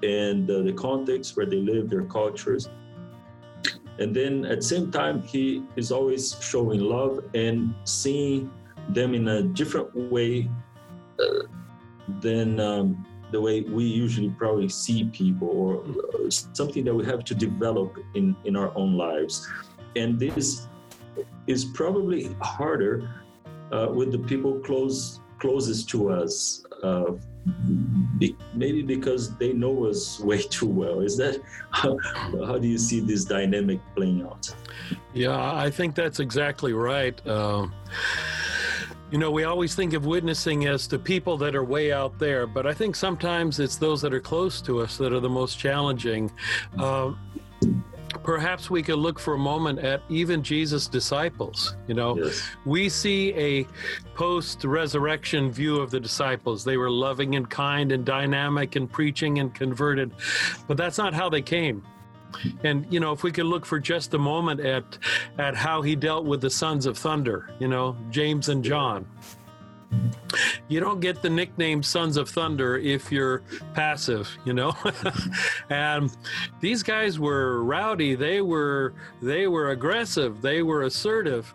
and 0.03 0.51
uh, 0.51 0.63
the 0.63 0.73
context 0.73 1.37
where 1.37 1.47
they 1.47 1.57
live, 1.57 1.91
their 1.91 2.05
cultures. 2.05 2.69
And 3.99 4.15
then 4.17 4.47
at 4.47 4.59
the 4.59 4.63
same 4.63 4.91
time, 4.91 5.23
he 5.23 5.63
is 5.77 5.93
always 5.93 6.37
showing 6.41 6.81
love 6.81 7.25
and 7.35 7.75
seeing 7.85 8.51
them 8.89 9.15
in 9.15 9.29
a 9.29 9.43
different 9.43 9.95
way 9.95 10.49
uh, 11.21 11.47
than 12.21 12.59
um, 12.59 13.07
the 13.31 13.41
way 13.41 13.61
we 13.61 13.85
usually 13.85 14.31
probably 14.31 14.69
see 14.69 15.05
people 15.05 15.49
or 15.49 15.85
uh, 16.15 16.31
something 16.31 16.85
that 16.85 16.95
we 16.95 17.05
have 17.05 17.25
to 17.25 17.35
develop 17.35 17.99
in, 18.15 18.35
in 18.45 18.57
our 18.57 18.77
own 18.77 18.97
lives. 18.97 19.47
And 19.97 20.19
this 20.19 20.67
is 21.47 21.67
probably 21.67 22.35
harder 22.41 23.11
uh, 23.73 23.89
with 23.93 24.13
the 24.13 24.19
people 24.19 24.59
close 24.61 25.20
closest 25.41 25.89
to 25.91 26.11
us, 26.11 26.65
uh, 26.83 27.13
be, 28.19 28.37
maybe 28.55 28.83
because 28.83 29.37
they 29.37 29.53
know 29.53 29.87
us 29.87 30.21
way 30.31 30.43
too 30.43 30.67
well. 30.67 31.01
Is 31.01 31.17
that 31.17 31.41
how, 31.71 31.99
how 32.47 32.59
do 32.59 32.69
you 32.69 32.79
see 32.79 33.01
this 33.01 33.25
dynamic 33.25 33.81
playing 33.97 34.23
out? 34.23 34.55
Yeah, 35.13 35.55
I 35.55 35.71
think 35.71 35.95
that's 35.95 36.21
exactly 36.21 36.73
right. 36.73 37.27
Um, 37.27 37.75
you 39.11 39.19
know, 39.19 39.31
we 39.31 39.43
always 39.43 39.75
think 39.75 39.93
of 39.95 40.07
witnessing 40.07 40.67
as 40.67 40.87
the 40.87 40.99
people 40.99 41.37
that 41.39 41.57
are 41.57 41.65
way 41.65 41.91
out 41.91 42.17
there, 42.19 42.47
but 42.47 42.67
I 42.67 42.73
think 42.73 42.95
sometimes 42.95 43.59
it's 43.59 43.77
those 43.77 44.01
that 44.03 44.15
are 44.15 44.21
close 44.21 44.61
to 44.63 44.81
us 44.81 44.97
that 44.99 45.13
are 45.13 45.19
the 45.19 45.29
most 45.29 45.59
challenging. 45.59 46.31
Uh, 46.79 47.13
perhaps 48.23 48.71
we 48.71 48.83
could 48.83 48.99
look 48.99 49.19
for 49.19 49.35
a 49.35 49.39
moment 49.39 49.79
at 49.79 50.03
even 50.09 50.43
Jesus' 50.43 50.87
disciples. 50.87 51.77
You 51.87 51.95
know, 51.95 52.17
yes. 52.17 52.43
we 52.65 52.89
see 52.89 53.35
a 53.35 53.67
post 54.15 54.65
resurrection 54.65 55.51
view 55.51 55.77
of 55.77 55.91
the 55.91 56.01
disciples. 56.01 56.65
They 56.65 56.77
were 56.77 56.91
loving 56.91 57.35
and 57.37 57.49
kind 57.49 57.93
and 57.93 58.05
dynamic 58.05 58.77
and 58.77 58.91
preaching 58.91 59.39
and 59.39 59.55
converted, 59.55 60.13
but 60.67 60.77
that's 60.77 60.99
not 60.99 61.15
how 61.15 61.29
they 61.29 61.43
came. 61.43 61.83
And 62.63 62.87
you 62.93 63.01
know, 63.01 63.13
if 63.13 63.23
we 63.23 63.33
could 63.33 63.47
look 63.47 63.67
for 63.67 63.79
just 63.79 64.15
a 64.15 64.19
moment 64.19 64.61
at 64.61 64.85
at 65.39 65.55
how 65.55 65.83
he 65.83 65.97
dealt 65.97 66.25
with 66.25 66.41
the 66.41 66.51
sons 66.51 66.87
of 66.87 66.97
thunder, 66.97 67.51
you 67.59 67.69
know, 67.69 67.97
James 68.11 68.49
and 68.49 68.63
John. 68.65 69.07
You 70.69 70.79
don't 70.79 71.01
get 71.01 71.21
the 71.21 71.31
nickname 71.31 71.83
Sons 71.83 72.17
of 72.17 72.29
Thunder 72.29 72.79
if 72.79 73.11
you're 73.11 73.43
passive, 73.75 74.31
you 74.45 74.53
know. 74.53 74.73
and 75.71 76.17
these 76.61 76.85
guys 76.85 77.19
were 77.19 77.65
rowdy. 77.65 78.15
They 78.15 78.41
were 78.41 78.95
they 79.21 79.49
were 79.49 79.71
aggressive. 79.71 80.41
They 80.41 80.63
were 80.63 80.83
assertive. 80.83 81.53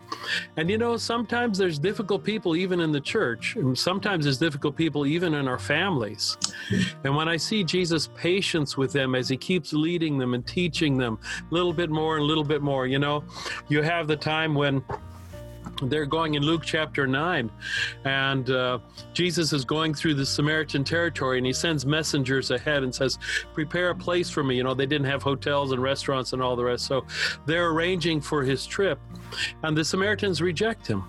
And 0.57 0.69
you 0.69 0.77
know, 0.77 0.97
sometimes 0.97 1.57
there's 1.57 1.79
difficult 1.79 2.25
people 2.25 2.57
even 2.57 2.81
in 2.81 2.91
the 2.91 2.99
church. 2.99 3.55
And 3.55 3.77
sometimes 3.77 4.25
there's 4.25 4.37
difficult 4.37 4.75
people 4.75 5.05
even 5.05 5.33
in 5.33 5.47
our 5.47 5.59
families. 5.59 6.37
And 7.05 7.15
when 7.15 7.29
I 7.29 7.37
see 7.37 7.63
Jesus' 7.63 8.09
patience 8.15 8.75
with 8.75 8.91
them 8.91 9.15
as 9.15 9.29
he 9.29 9.37
keeps 9.37 9.71
leading 9.71 10.17
them 10.17 10.33
and 10.33 10.45
teaching 10.45 10.97
them 10.97 11.19
a 11.39 11.53
little 11.53 11.73
bit 11.73 11.89
more 11.89 12.17
and 12.17 12.23
a 12.23 12.25
little 12.25 12.43
bit 12.43 12.61
more, 12.61 12.85
you 12.85 12.99
know, 12.99 13.23
you 13.69 13.81
have 13.81 14.07
the 14.07 14.17
time 14.17 14.55
when 14.55 14.83
they're 15.83 16.05
going 16.05 16.35
in 16.35 16.43
Luke 16.43 16.63
chapter 16.63 17.07
9, 17.07 17.51
and 18.05 18.49
uh, 18.49 18.79
Jesus 19.13 19.53
is 19.53 19.65
going 19.65 19.93
through 19.93 20.15
the 20.15 20.25
Samaritan 20.25 20.83
territory, 20.83 21.37
and 21.37 21.45
he 21.45 21.53
sends 21.53 21.85
messengers 21.85 22.51
ahead 22.51 22.83
and 22.83 22.93
says, 22.93 23.17
Prepare 23.53 23.89
a 23.89 23.95
place 23.95 24.29
for 24.29 24.43
me. 24.43 24.55
You 24.55 24.63
know, 24.63 24.73
they 24.73 24.85
didn't 24.85 25.07
have 25.07 25.23
hotels 25.23 25.71
and 25.71 25.81
restaurants 25.81 26.33
and 26.33 26.41
all 26.41 26.55
the 26.55 26.63
rest, 26.63 26.85
so 26.85 27.05
they're 27.45 27.69
arranging 27.69 28.21
for 28.21 28.43
his 28.43 28.65
trip, 28.65 28.99
and 29.63 29.75
the 29.75 29.83
Samaritans 29.83 30.41
reject 30.41 30.87
him 30.87 31.03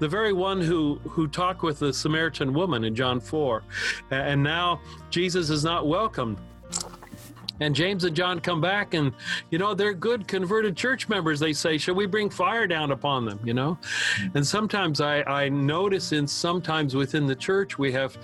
the 0.00 0.08
very 0.08 0.32
one 0.32 0.60
who 0.60 0.96
who 1.08 1.28
talked 1.28 1.62
with 1.62 1.78
the 1.78 1.92
Samaritan 1.92 2.52
woman 2.52 2.84
in 2.84 2.94
John 2.96 3.20
4 3.20 3.62
and 4.10 4.42
now 4.42 4.80
Jesus 5.08 5.50
is 5.50 5.62
not 5.62 5.86
welcomed 5.86 6.38
and 7.60 7.74
James 7.74 8.04
and 8.04 8.16
John 8.16 8.40
come 8.40 8.60
back 8.60 8.94
and, 8.94 9.12
you 9.50 9.58
know, 9.58 9.74
they're 9.74 9.94
good 9.94 10.26
converted 10.26 10.76
church 10.76 11.08
members. 11.08 11.38
They 11.38 11.52
say, 11.52 11.78
Should 11.78 11.96
we 11.96 12.06
bring 12.06 12.30
fire 12.30 12.66
down 12.66 12.90
upon 12.90 13.24
them? 13.24 13.40
You 13.44 13.54
know? 13.54 13.78
And 14.34 14.46
sometimes 14.46 15.00
I, 15.00 15.22
I 15.22 15.48
notice 15.48 16.12
in 16.12 16.26
sometimes 16.26 16.94
within 16.94 17.26
the 17.26 17.36
church, 17.36 17.78
we 17.78 17.92
have 17.92 18.16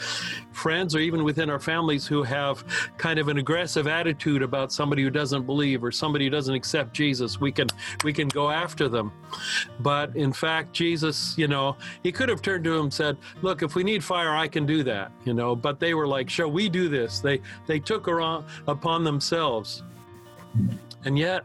friends 0.60 0.94
or 0.94 1.00
even 1.00 1.24
within 1.24 1.48
our 1.50 1.58
families 1.58 2.06
who 2.06 2.22
have 2.22 2.64
kind 2.98 3.18
of 3.18 3.28
an 3.28 3.38
aggressive 3.38 3.86
attitude 3.86 4.42
about 4.42 4.72
somebody 4.72 5.02
who 5.02 5.10
doesn't 5.10 5.46
believe 5.46 5.82
or 5.82 5.90
somebody 5.90 6.26
who 6.26 6.30
doesn't 6.30 6.54
accept 6.54 6.92
Jesus. 6.92 7.40
We 7.40 7.50
can 7.50 7.68
we 8.04 8.12
can 8.12 8.28
go 8.28 8.50
after 8.50 8.88
them. 8.88 9.12
But 9.80 10.14
in 10.16 10.32
fact, 10.32 10.72
Jesus, 10.72 11.36
you 11.38 11.48
know, 11.48 11.76
he 12.02 12.12
could 12.12 12.28
have 12.28 12.42
turned 12.42 12.64
to 12.64 12.74
him 12.74 12.82
and 12.82 12.94
said, 12.94 13.16
Look, 13.42 13.62
if 13.62 13.74
we 13.74 13.82
need 13.82 14.04
fire, 14.04 14.36
I 14.36 14.48
can 14.48 14.66
do 14.66 14.82
that, 14.84 15.10
you 15.24 15.34
know. 15.34 15.56
But 15.56 15.80
they 15.80 15.94
were 15.94 16.06
like, 16.06 16.28
Shall 16.28 16.50
we 16.50 16.68
do 16.68 16.88
this? 16.88 17.20
They 17.20 17.40
they 17.66 17.80
took 17.80 18.06
her 18.06 18.20
on, 18.20 18.44
upon 18.68 19.04
themselves. 19.04 19.82
And 21.04 21.18
yet, 21.18 21.44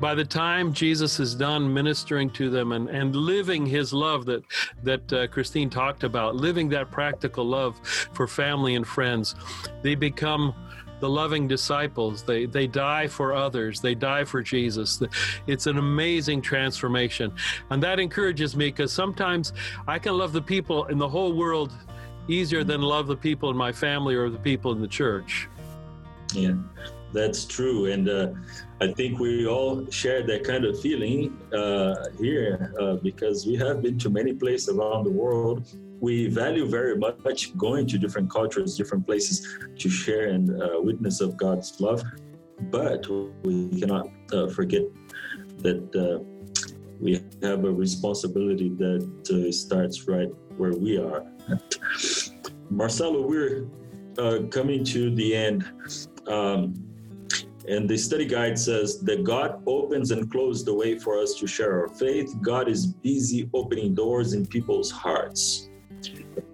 by 0.00 0.14
the 0.14 0.24
time 0.24 0.72
Jesus 0.72 1.18
is 1.18 1.34
done 1.34 1.72
ministering 1.72 2.28
to 2.30 2.50
them 2.50 2.72
and, 2.72 2.90
and 2.90 3.16
living 3.16 3.64
his 3.64 3.92
love 3.92 4.26
that, 4.26 4.44
that 4.82 5.12
uh, 5.12 5.26
Christine 5.28 5.70
talked 5.70 6.04
about, 6.04 6.36
living 6.36 6.68
that 6.70 6.90
practical 6.90 7.44
love 7.46 7.78
for 8.12 8.26
family 8.26 8.74
and 8.74 8.86
friends, 8.86 9.34
they 9.80 9.94
become 9.94 10.54
the 11.00 11.08
loving 11.08 11.48
disciples. 11.48 12.22
They, 12.22 12.44
they 12.44 12.66
die 12.66 13.08
for 13.08 13.34
others, 13.34 13.80
they 13.80 13.94
die 13.94 14.24
for 14.24 14.42
Jesus. 14.42 15.02
It's 15.46 15.66
an 15.66 15.78
amazing 15.78 16.42
transformation. 16.42 17.32
And 17.70 17.82
that 17.82 17.98
encourages 17.98 18.54
me 18.54 18.66
because 18.66 18.92
sometimes 18.92 19.54
I 19.88 19.98
can 19.98 20.18
love 20.18 20.32
the 20.32 20.42
people 20.42 20.84
in 20.86 20.98
the 20.98 21.08
whole 21.08 21.32
world 21.32 21.72
easier 22.28 22.62
than 22.62 22.82
love 22.82 23.06
the 23.06 23.16
people 23.16 23.50
in 23.50 23.56
my 23.56 23.72
family 23.72 24.14
or 24.14 24.28
the 24.28 24.38
people 24.38 24.70
in 24.72 24.82
the 24.82 24.86
church. 24.86 25.48
Yeah 26.34 26.54
that's 27.12 27.44
true. 27.44 27.86
And 27.86 28.08
uh, 28.08 28.32
I 28.80 28.92
think 28.92 29.18
we 29.18 29.46
all 29.46 29.88
share 29.90 30.22
that 30.26 30.44
kind 30.44 30.64
of 30.64 30.80
feeling 30.80 31.38
uh, 31.52 32.06
here 32.18 32.74
uh, 32.80 32.94
because 32.96 33.46
we 33.46 33.56
have 33.56 33.82
been 33.82 33.98
to 33.98 34.10
many 34.10 34.32
places 34.32 34.68
around 34.70 35.04
the 35.04 35.10
world. 35.10 35.66
We 36.00 36.28
value 36.28 36.66
very 36.66 36.96
much 36.96 37.56
going 37.56 37.86
to 37.88 37.98
different 37.98 38.30
cultures, 38.30 38.76
different 38.76 39.06
places 39.06 39.46
to 39.78 39.88
share 39.88 40.28
and 40.28 40.50
uh, 40.60 40.80
witness 40.80 41.20
of 41.20 41.36
God's 41.36 41.80
love. 41.80 42.02
But 42.70 43.06
we 43.44 43.68
cannot 43.80 44.08
uh, 44.32 44.48
forget 44.48 44.82
that 45.58 45.82
uh, 45.94 46.24
we 47.00 47.20
have 47.42 47.64
a 47.64 47.72
responsibility 47.72 48.68
that 48.70 49.52
starts 49.52 50.08
right 50.08 50.28
where 50.56 50.72
we 50.72 50.98
are. 50.98 51.24
Marcelo, 52.70 53.26
we're 53.26 53.66
coming 54.50 54.84
to 54.84 55.14
the 55.14 55.36
end. 55.36 55.64
Um, 56.26 56.91
and 57.68 57.88
the 57.88 57.96
study 57.96 58.24
guide 58.24 58.58
says 58.58 59.00
that 59.00 59.24
God 59.24 59.62
opens 59.66 60.10
and 60.10 60.30
closes 60.30 60.64
the 60.64 60.74
way 60.74 60.98
for 60.98 61.18
us 61.18 61.34
to 61.34 61.46
share 61.46 61.80
our 61.80 61.88
faith. 61.88 62.34
God 62.40 62.68
is 62.68 62.86
busy 62.86 63.48
opening 63.54 63.94
doors 63.94 64.32
in 64.32 64.46
people's 64.46 64.90
hearts. 64.90 65.68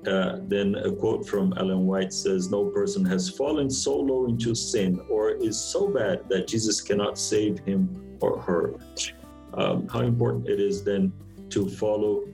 Uh, 0.06 0.38
then 0.42 0.74
a 0.74 0.92
quote 0.92 1.26
from 1.26 1.54
Ellen 1.56 1.86
White 1.86 2.12
says, 2.12 2.50
No 2.50 2.66
person 2.66 3.04
has 3.06 3.30
fallen 3.30 3.70
so 3.70 3.96
low 3.98 4.26
into 4.26 4.54
sin 4.54 5.00
or 5.08 5.30
is 5.30 5.58
so 5.58 5.88
bad 5.88 6.28
that 6.28 6.46
Jesus 6.46 6.80
cannot 6.80 7.18
save 7.18 7.58
him 7.60 8.16
or 8.20 8.40
her. 8.40 8.74
Um, 9.54 9.88
how 9.88 10.00
important 10.00 10.48
it 10.48 10.60
is 10.60 10.84
then 10.84 11.12
to 11.50 11.68
follow 11.68 12.24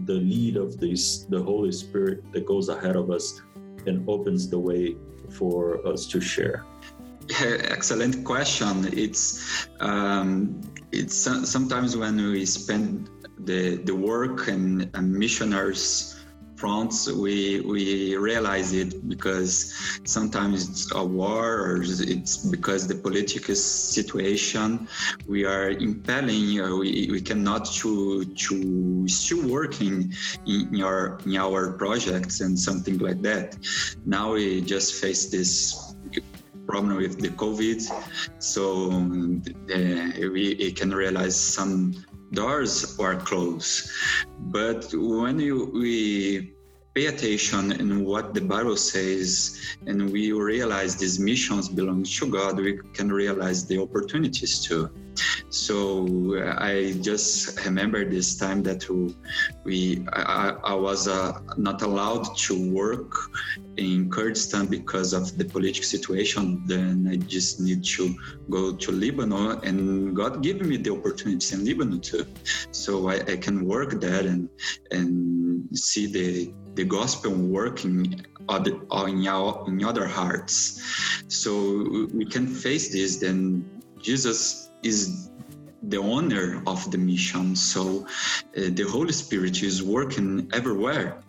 the 0.00 0.14
lead 0.14 0.56
of 0.56 0.78
this, 0.78 1.26
the 1.28 1.42
Holy 1.42 1.70
Spirit 1.70 2.32
that 2.32 2.46
goes 2.46 2.68
ahead 2.68 2.96
of 2.96 3.10
us 3.10 3.40
and 3.86 4.08
opens 4.08 4.48
the 4.48 4.58
way 4.58 4.96
for 5.30 5.86
us 5.86 6.06
to 6.08 6.20
share. 6.20 6.64
Excellent 7.40 8.24
question. 8.24 8.88
It's 8.92 9.68
um, 9.80 10.60
it's 10.90 11.14
sometimes 11.14 11.96
when 11.96 12.16
we 12.16 12.44
spend 12.44 13.08
the 13.38 13.76
the 13.76 13.94
work 13.94 14.48
and, 14.48 14.90
and 14.94 15.12
missionaries 15.12 16.16
fronts 16.60 17.10
we 17.10 17.60
we 17.60 18.16
realize 18.16 18.74
it 18.74 19.08
because 19.08 19.72
sometimes 20.04 20.68
it's 20.68 20.92
a 20.94 21.02
war 21.02 21.56
or 21.56 21.82
it's 21.82 22.36
because 22.36 22.86
the 22.86 22.94
political 22.94 23.54
situation 23.54 24.86
we 25.26 25.46
are 25.46 25.70
impelling 25.70 26.60
or 26.60 26.76
we, 26.76 27.08
we 27.10 27.20
cannot 27.20 27.64
to 27.64 28.26
to 28.34 29.08
still 29.08 29.48
working 29.48 30.12
in 30.46 30.82
our 30.82 31.18
in 31.24 31.36
our 31.36 31.72
projects 31.78 32.42
and 32.42 32.58
something 32.58 32.98
like 32.98 33.22
that 33.22 33.56
now 34.04 34.34
we 34.34 34.60
just 34.60 35.00
face 35.00 35.30
this 35.30 35.89
problem 36.70 36.96
with 36.96 37.20
the 37.20 37.30
COVID. 37.30 37.80
So 38.38 38.90
uh, 38.92 40.30
we, 40.34 40.44
we 40.58 40.72
can 40.72 40.90
realize 40.94 41.36
some 41.38 42.04
doors 42.32 42.98
are 42.98 43.16
closed. 43.16 43.90
But 44.38 44.92
when 44.94 45.40
you, 45.40 45.70
we 45.74 46.54
pay 46.94 47.06
attention 47.06 47.72
in 47.72 48.04
what 48.04 48.34
the 48.34 48.40
Bible 48.40 48.76
says 48.76 49.76
and 49.86 50.10
we 50.10 50.32
realize 50.32 50.96
these 50.96 51.20
missions 51.20 51.68
belong 51.68 52.02
to 52.02 52.26
God, 52.26 52.56
we 52.58 52.80
can 52.94 53.12
realize 53.12 53.66
the 53.66 53.80
opportunities 53.80 54.64
too. 54.64 54.90
So 55.50 56.36
uh, 56.36 56.54
I 56.58 56.94
just 57.00 57.64
remember 57.64 58.08
this 58.08 58.36
time 58.36 58.62
that 58.62 58.82
we 59.64 60.06
I, 60.12 60.54
I 60.64 60.74
was 60.74 61.08
uh, 61.08 61.40
not 61.56 61.82
allowed 61.82 62.36
to 62.46 62.72
work 62.72 63.12
in 63.76 64.10
Kurdistan 64.10 64.66
because 64.66 65.12
of 65.12 65.36
the 65.36 65.44
political 65.44 65.82
situation. 65.82 66.62
Then 66.66 67.08
I 67.10 67.16
just 67.16 67.60
need 67.60 67.84
to 67.96 68.14
go 68.48 68.74
to 68.74 68.92
Lebanon, 68.92 69.60
and 69.64 70.14
God 70.14 70.42
gave 70.42 70.60
me 70.64 70.76
the 70.76 70.92
opportunity 70.92 71.54
in 71.54 71.64
Lebanon 71.64 72.00
too. 72.00 72.26
So 72.70 73.08
I, 73.08 73.16
I 73.16 73.36
can 73.36 73.64
work 73.64 74.00
there 74.00 74.26
and 74.26 74.48
and 74.92 75.68
see 75.76 76.06
the 76.06 76.52
the 76.74 76.84
gospel 76.84 77.32
working 77.32 78.24
other, 78.48 78.72
in, 79.06 79.26
our, 79.26 79.64
in 79.68 79.84
other 79.84 80.06
hearts. 80.06 80.80
So 81.28 82.06
we 82.12 82.24
can 82.24 82.46
face 82.46 82.92
this. 82.92 83.16
Then 83.16 83.82
Jesus 84.00 84.70
is 84.82 85.30
the 85.82 85.98
owner 85.98 86.62
of 86.66 86.90
the 86.90 86.98
mission. 86.98 87.56
So 87.56 88.06
uh, 88.56 88.70
the 88.72 88.86
Holy 88.88 89.12
Spirit 89.12 89.62
is 89.62 89.82
working 89.82 90.48
everywhere. 90.52 91.22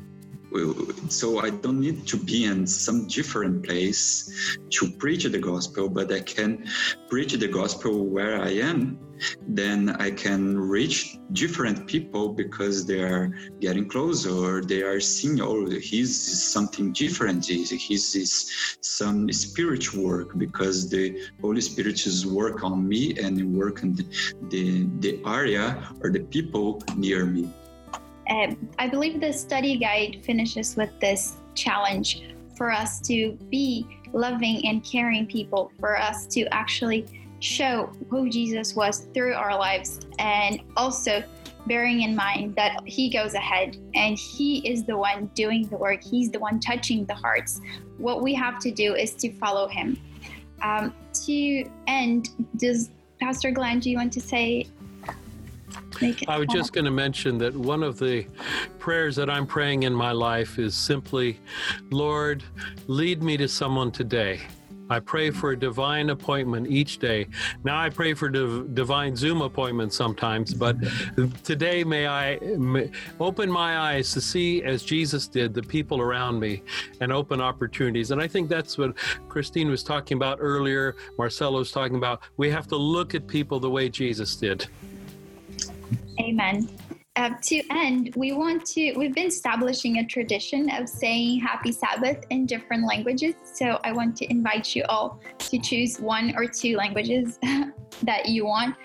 So 1.10 1.40
I 1.40 1.50
don't 1.50 1.80
need 1.80 2.08
to 2.08 2.18
be 2.18 2.46
in 2.46 2.68
some 2.68 3.08
different 3.08 3.64
place 3.64 4.58
to 4.72 4.92
preach 4.92 5.24
the 5.24 5.40
gospel, 5.40 5.90
but 5.90 6.12
I 6.12 6.22
can 6.22 6.68
preach 7.10 7.34
the 7.34 7.48
gospel 7.48 8.06
where 8.06 8.42
I 8.42 8.50
am. 8.50 9.00
Then 9.48 9.90
I 10.00 10.10
can 10.10 10.58
reach 10.58 11.18
different 11.34 11.86
people 11.86 12.34
because 12.34 12.86
they 12.86 13.02
are 13.02 13.28
getting 13.60 13.88
closer 13.88 14.32
or 14.32 14.62
they 14.62 14.82
are 14.82 15.00
seeing, 15.00 15.40
oh, 15.42 15.70
he's 15.70 16.12
something 16.52 16.92
different. 16.92 17.46
He's 17.46 18.16
is 18.16 18.78
some 18.82 19.32
spiritual 19.32 20.04
work 20.04 20.38
because 20.38 20.90
the 20.90 21.22
Holy 21.40 21.62
Spirit 21.62 22.06
is 22.06 22.26
work 22.26 22.64
on 22.64 22.88
me 22.88 23.18
and 23.20 23.56
work 23.56 23.84
on 23.84 23.94
the, 23.94 24.06
the, 24.50 24.88
the 25.00 25.22
area 25.26 25.88
or 26.02 26.10
the 26.10 26.22
people 26.22 26.82
near 26.98 27.26
me. 27.26 27.48
I 28.32 28.88
believe 28.88 29.20
the 29.20 29.34
study 29.34 29.78
guide 29.78 30.20
finishes 30.24 30.76
with 30.78 30.98
this 31.00 31.36
challenge 31.54 32.24
for 32.56 32.72
us 32.72 33.00
to 33.02 33.38
be 33.50 33.86
loving 34.14 34.66
and 34.66 34.84
caring 34.84 35.26
people, 35.26 35.72
for 35.80 36.00
us 36.00 36.28
to 36.28 36.46
actually 36.54 37.06
show 37.40 37.92
who 38.10 38.30
Jesus 38.30 38.76
was 38.76 39.08
through 39.14 39.34
our 39.34 39.58
lives, 39.58 40.00
and 40.20 40.62
also 40.78 41.24
bearing 41.68 42.04
in 42.04 42.16
mind 42.16 42.56
that 42.56 42.80
He 42.86 43.10
goes 43.10 43.34
ahead 43.34 43.78
and 43.96 44.18
He 44.18 44.60
is 44.68 44.86
the 44.86 44.98
one 44.98 45.30
doing 45.36 45.68
the 45.68 45.78
work, 45.78 46.02
He's 46.02 46.32
the 46.32 46.40
one 46.40 46.60
touching 46.60 47.06
the 47.06 47.16
hearts. 47.16 47.60
What 47.98 48.22
we 48.22 48.34
have 48.36 48.60
to 48.60 48.72
do 48.72 48.96
is 48.96 49.14
to 49.16 49.34
follow 49.34 49.68
Him. 49.68 50.00
Um, 50.62 50.94
to 51.26 51.70
end, 51.88 52.30
does 52.58 52.92
Pastor 53.20 53.52
Glenn, 53.52 53.80
do 53.80 53.90
you 53.90 53.98
want 53.98 54.14
to 54.14 54.22
say 54.22 54.68
I 56.28 56.38
was 56.38 56.48
just 56.48 56.74
going 56.74 56.86
to 56.86 56.92
mention 56.92 57.38
that 57.40 57.56
one 57.56 57.84
of 57.84 58.00
the 58.00 58.26
prayers 58.80 59.16
that 59.18 59.30
I'm 59.30 59.46
praying 59.46 59.84
in 59.84 59.94
my 59.94 60.12
life 60.12 60.58
is 60.58 60.76
simply, 60.76 61.40
Lord, 61.92 62.44
lead 62.88 63.22
me 63.22 63.38
to 63.38 63.48
someone 63.48 63.92
today. 63.92 64.42
I 64.90 65.00
pray 65.00 65.32
for 65.32 65.52
a 65.52 65.58
divine 65.58 66.10
appointment 66.10 66.68
each 66.68 66.98
day. 66.98 67.28
Now 67.64 67.80
I 67.80 67.90
pray 67.90 68.14
for 68.14 68.28
div- 68.28 68.76
divine 68.76 69.16
Zoom 69.16 69.42
appointments 69.42 69.96
sometimes, 69.96 70.54
but 70.54 70.76
today 71.46 71.86
may 71.86 72.08
I 72.08 72.40
may 72.40 72.92
open 73.18 73.50
my 73.50 73.78
eyes 73.78 74.12
to 74.14 74.20
see, 74.20 74.64
as 74.64 74.84
Jesus 74.84 75.28
did, 75.28 75.54
the 75.54 75.64
people 75.64 76.02
around 76.02 76.42
me 76.42 76.62
and 77.00 77.10
open 77.14 77.40
opportunities. 77.40 78.12
And 78.12 78.22
I 78.22 78.28
think 78.28 78.50
that's 78.50 78.78
what 78.78 78.98
Christine 79.30 79.70
was 79.70 79.82
talking 79.82 80.18
about 80.18 80.40
earlier, 80.42 80.98
Marcelo 81.18 81.60
was 81.60 81.72
talking 81.72 81.96
about. 81.96 82.24
We 82.36 82.50
have 82.50 82.68
to 82.68 82.76
look 82.76 83.16
at 83.16 83.28
people 83.28 83.62
the 83.62 83.70
way 83.70 83.88
Jesus 83.88 84.36
did. 84.36 84.68
Amen. 86.22 86.70
Uh, 87.18 87.32
to 87.42 87.62
end, 87.72 88.14
we 88.16 88.32
want 88.32 88.66
to, 88.66 88.94
we've 88.96 89.14
been 89.14 89.28
establishing 89.28 89.98
a 89.98 90.06
tradition 90.06 90.70
of 90.72 90.88
saying 90.88 91.40
happy 91.40 91.72
Sabbath 91.72 92.24
in 92.30 92.46
different 92.46 92.88
languages. 92.88 93.36
So 93.54 93.80
I 93.84 93.92
want 93.92 94.16
to 94.18 94.32
invite 94.32 94.76
you 94.76 94.86
all 94.88 95.20
to 95.40 95.60
choose 95.60 95.98
one 96.00 96.34
or 96.38 96.48
two 96.48 96.78
languages 96.78 97.38
that 98.04 98.30
you 98.30 98.46
want 98.46 98.76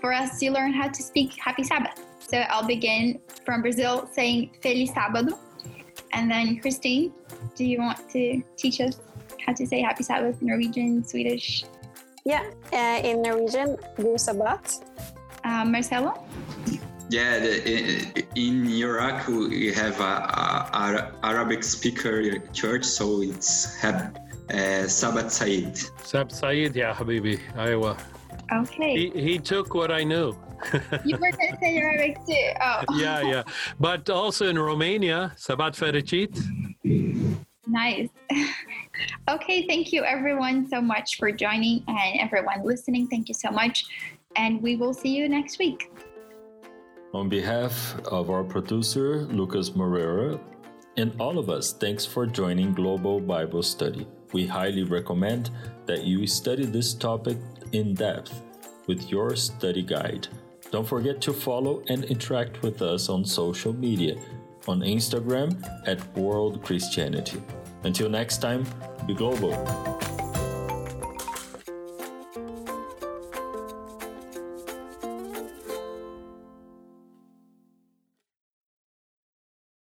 for 0.00 0.12
us 0.12 0.38
to 0.38 0.50
learn 0.52 0.72
how 0.72 0.88
to 0.88 1.02
speak 1.02 1.34
happy 1.40 1.64
Sabbath. 1.64 2.06
So 2.20 2.38
I'll 2.38 2.66
begin 2.66 3.20
from 3.44 3.62
Brazil 3.62 4.08
saying 4.12 4.56
Feliz 4.62 4.92
Sábado. 4.92 5.38
And 6.12 6.30
then 6.30 6.60
Christine, 6.60 7.12
do 7.56 7.64
you 7.64 7.78
want 7.78 8.08
to 8.10 8.42
teach 8.56 8.80
us 8.80 9.00
how 9.44 9.54
to 9.54 9.66
say 9.66 9.80
happy 9.80 10.04
Sabbath 10.04 10.40
in 10.40 10.46
Norwegian, 10.48 11.04
Swedish? 11.04 11.64
Yeah, 12.24 12.44
uh, 12.72 13.00
in 13.02 13.22
Norwegian, 13.22 13.76
God 13.96 14.20
Sabbat. 14.20 14.84
Uh, 15.44 15.64
Marcelo? 15.64 16.14
Yeah, 17.12 17.40
the, 17.40 18.24
in 18.36 18.66
Iraq 18.66 19.28
we 19.28 19.70
have 19.74 20.00
a, 20.00 20.14
a, 20.32 20.80
a, 20.80 21.12
Arabic 21.22 21.62
speaker 21.62 22.38
church, 22.54 22.84
so 22.86 23.20
it's 23.20 23.76
have 23.82 24.16
uh, 24.48 24.88
Sabat 24.88 25.30
Said. 25.30 25.76
Sabat 26.02 26.32
Said, 26.32 26.74
yeah, 26.74 26.94
Habibi, 26.94 27.38
aywa. 27.54 28.00
Okay. 28.50 29.10
He, 29.12 29.20
he 29.20 29.38
took 29.38 29.74
what 29.74 29.90
I 29.90 30.04
knew. 30.04 30.32
you 31.04 31.18
were 31.18 31.32
going 31.36 31.52
to 31.52 31.58
say 31.60 31.76
Arabic 31.76 32.16
too. 32.26 32.48
Oh. 32.62 32.84
yeah, 32.96 33.20
yeah. 33.20 33.42
But 33.78 34.08
also 34.08 34.48
in 34.48 34.58
Romania, 34.58 35.34
Sabat 35.36 35.74
Fericit. 35.74 36.32
Nice. 37.66 38.08
okay, 39.28 39.66
thank 39.66 39.92
you 39.92 40.02
everyone 40.02 40.66
so 40.66 40.80
much 40.80 41.18
for 41.18 41.30
joining 41.30 41.84
and 41.88 42.20
everyone 42.20 42.64
listening. 42.64 43.06
Thank 43.08 43.28
you 43.28 43.34
so 43.34 43.50
much. 43.50 43.84
And 44.34 44.62
we 44.62 44.76
will 44.76 44.94
see 44.94 45.14
you 45.14 45.28
next 45.28 45.58
week. 45.58 45.90
On 47.14 47.28
behalf 47.28 47.94
of 48.06 48.30
our 48.30 48.42
producer, 48.42 49.26
Lucas 49.26 49.76
Moreira, 49.76 50.40
and 50.96 51.12
all 51.20 51.38
of 51.38 51.50
us, 51.50 51.74
thanks 51.74 52.06
for 52.06 52.26
joining 52.26 52.72
Global 52.72 53.20
Bible 53.20 53.62
Study. 53.62 54.06
We 54.32 54.46
highly 54.46 54.84
recommend 54.84 55.50
that 55.84 56.04
you 56.04 56.26
study 56.26 56.64
this 56.64 56.94
topic 56.94 57.36
in 57.72 57.92
depth 57.92 58.40
with 58.86 59.10
your 59.10 59.36
study 59.36 59.82
guide. 59.82 60.28
Don't 60.70 60.88
forget 60.88 61.20
to 61.22 61.34
follow 61.34 61.82
and 61.88 62.04
interact 62.04 62.62
with 62.62 62.80
us 62.80 63.10
on 63.10 63.26
social 63.26 63.74
media 63.74 64.16
on 64.66 64.80
Instagram 64.80 65.52
at 65.86 66.16
World 66.16 66.62
Christianity. 66.62 67.42
Until 67.84 68.08
next 68.08 68.38
time, 68.38 68.64
be 69.06 69.12
global. 69.12 69.52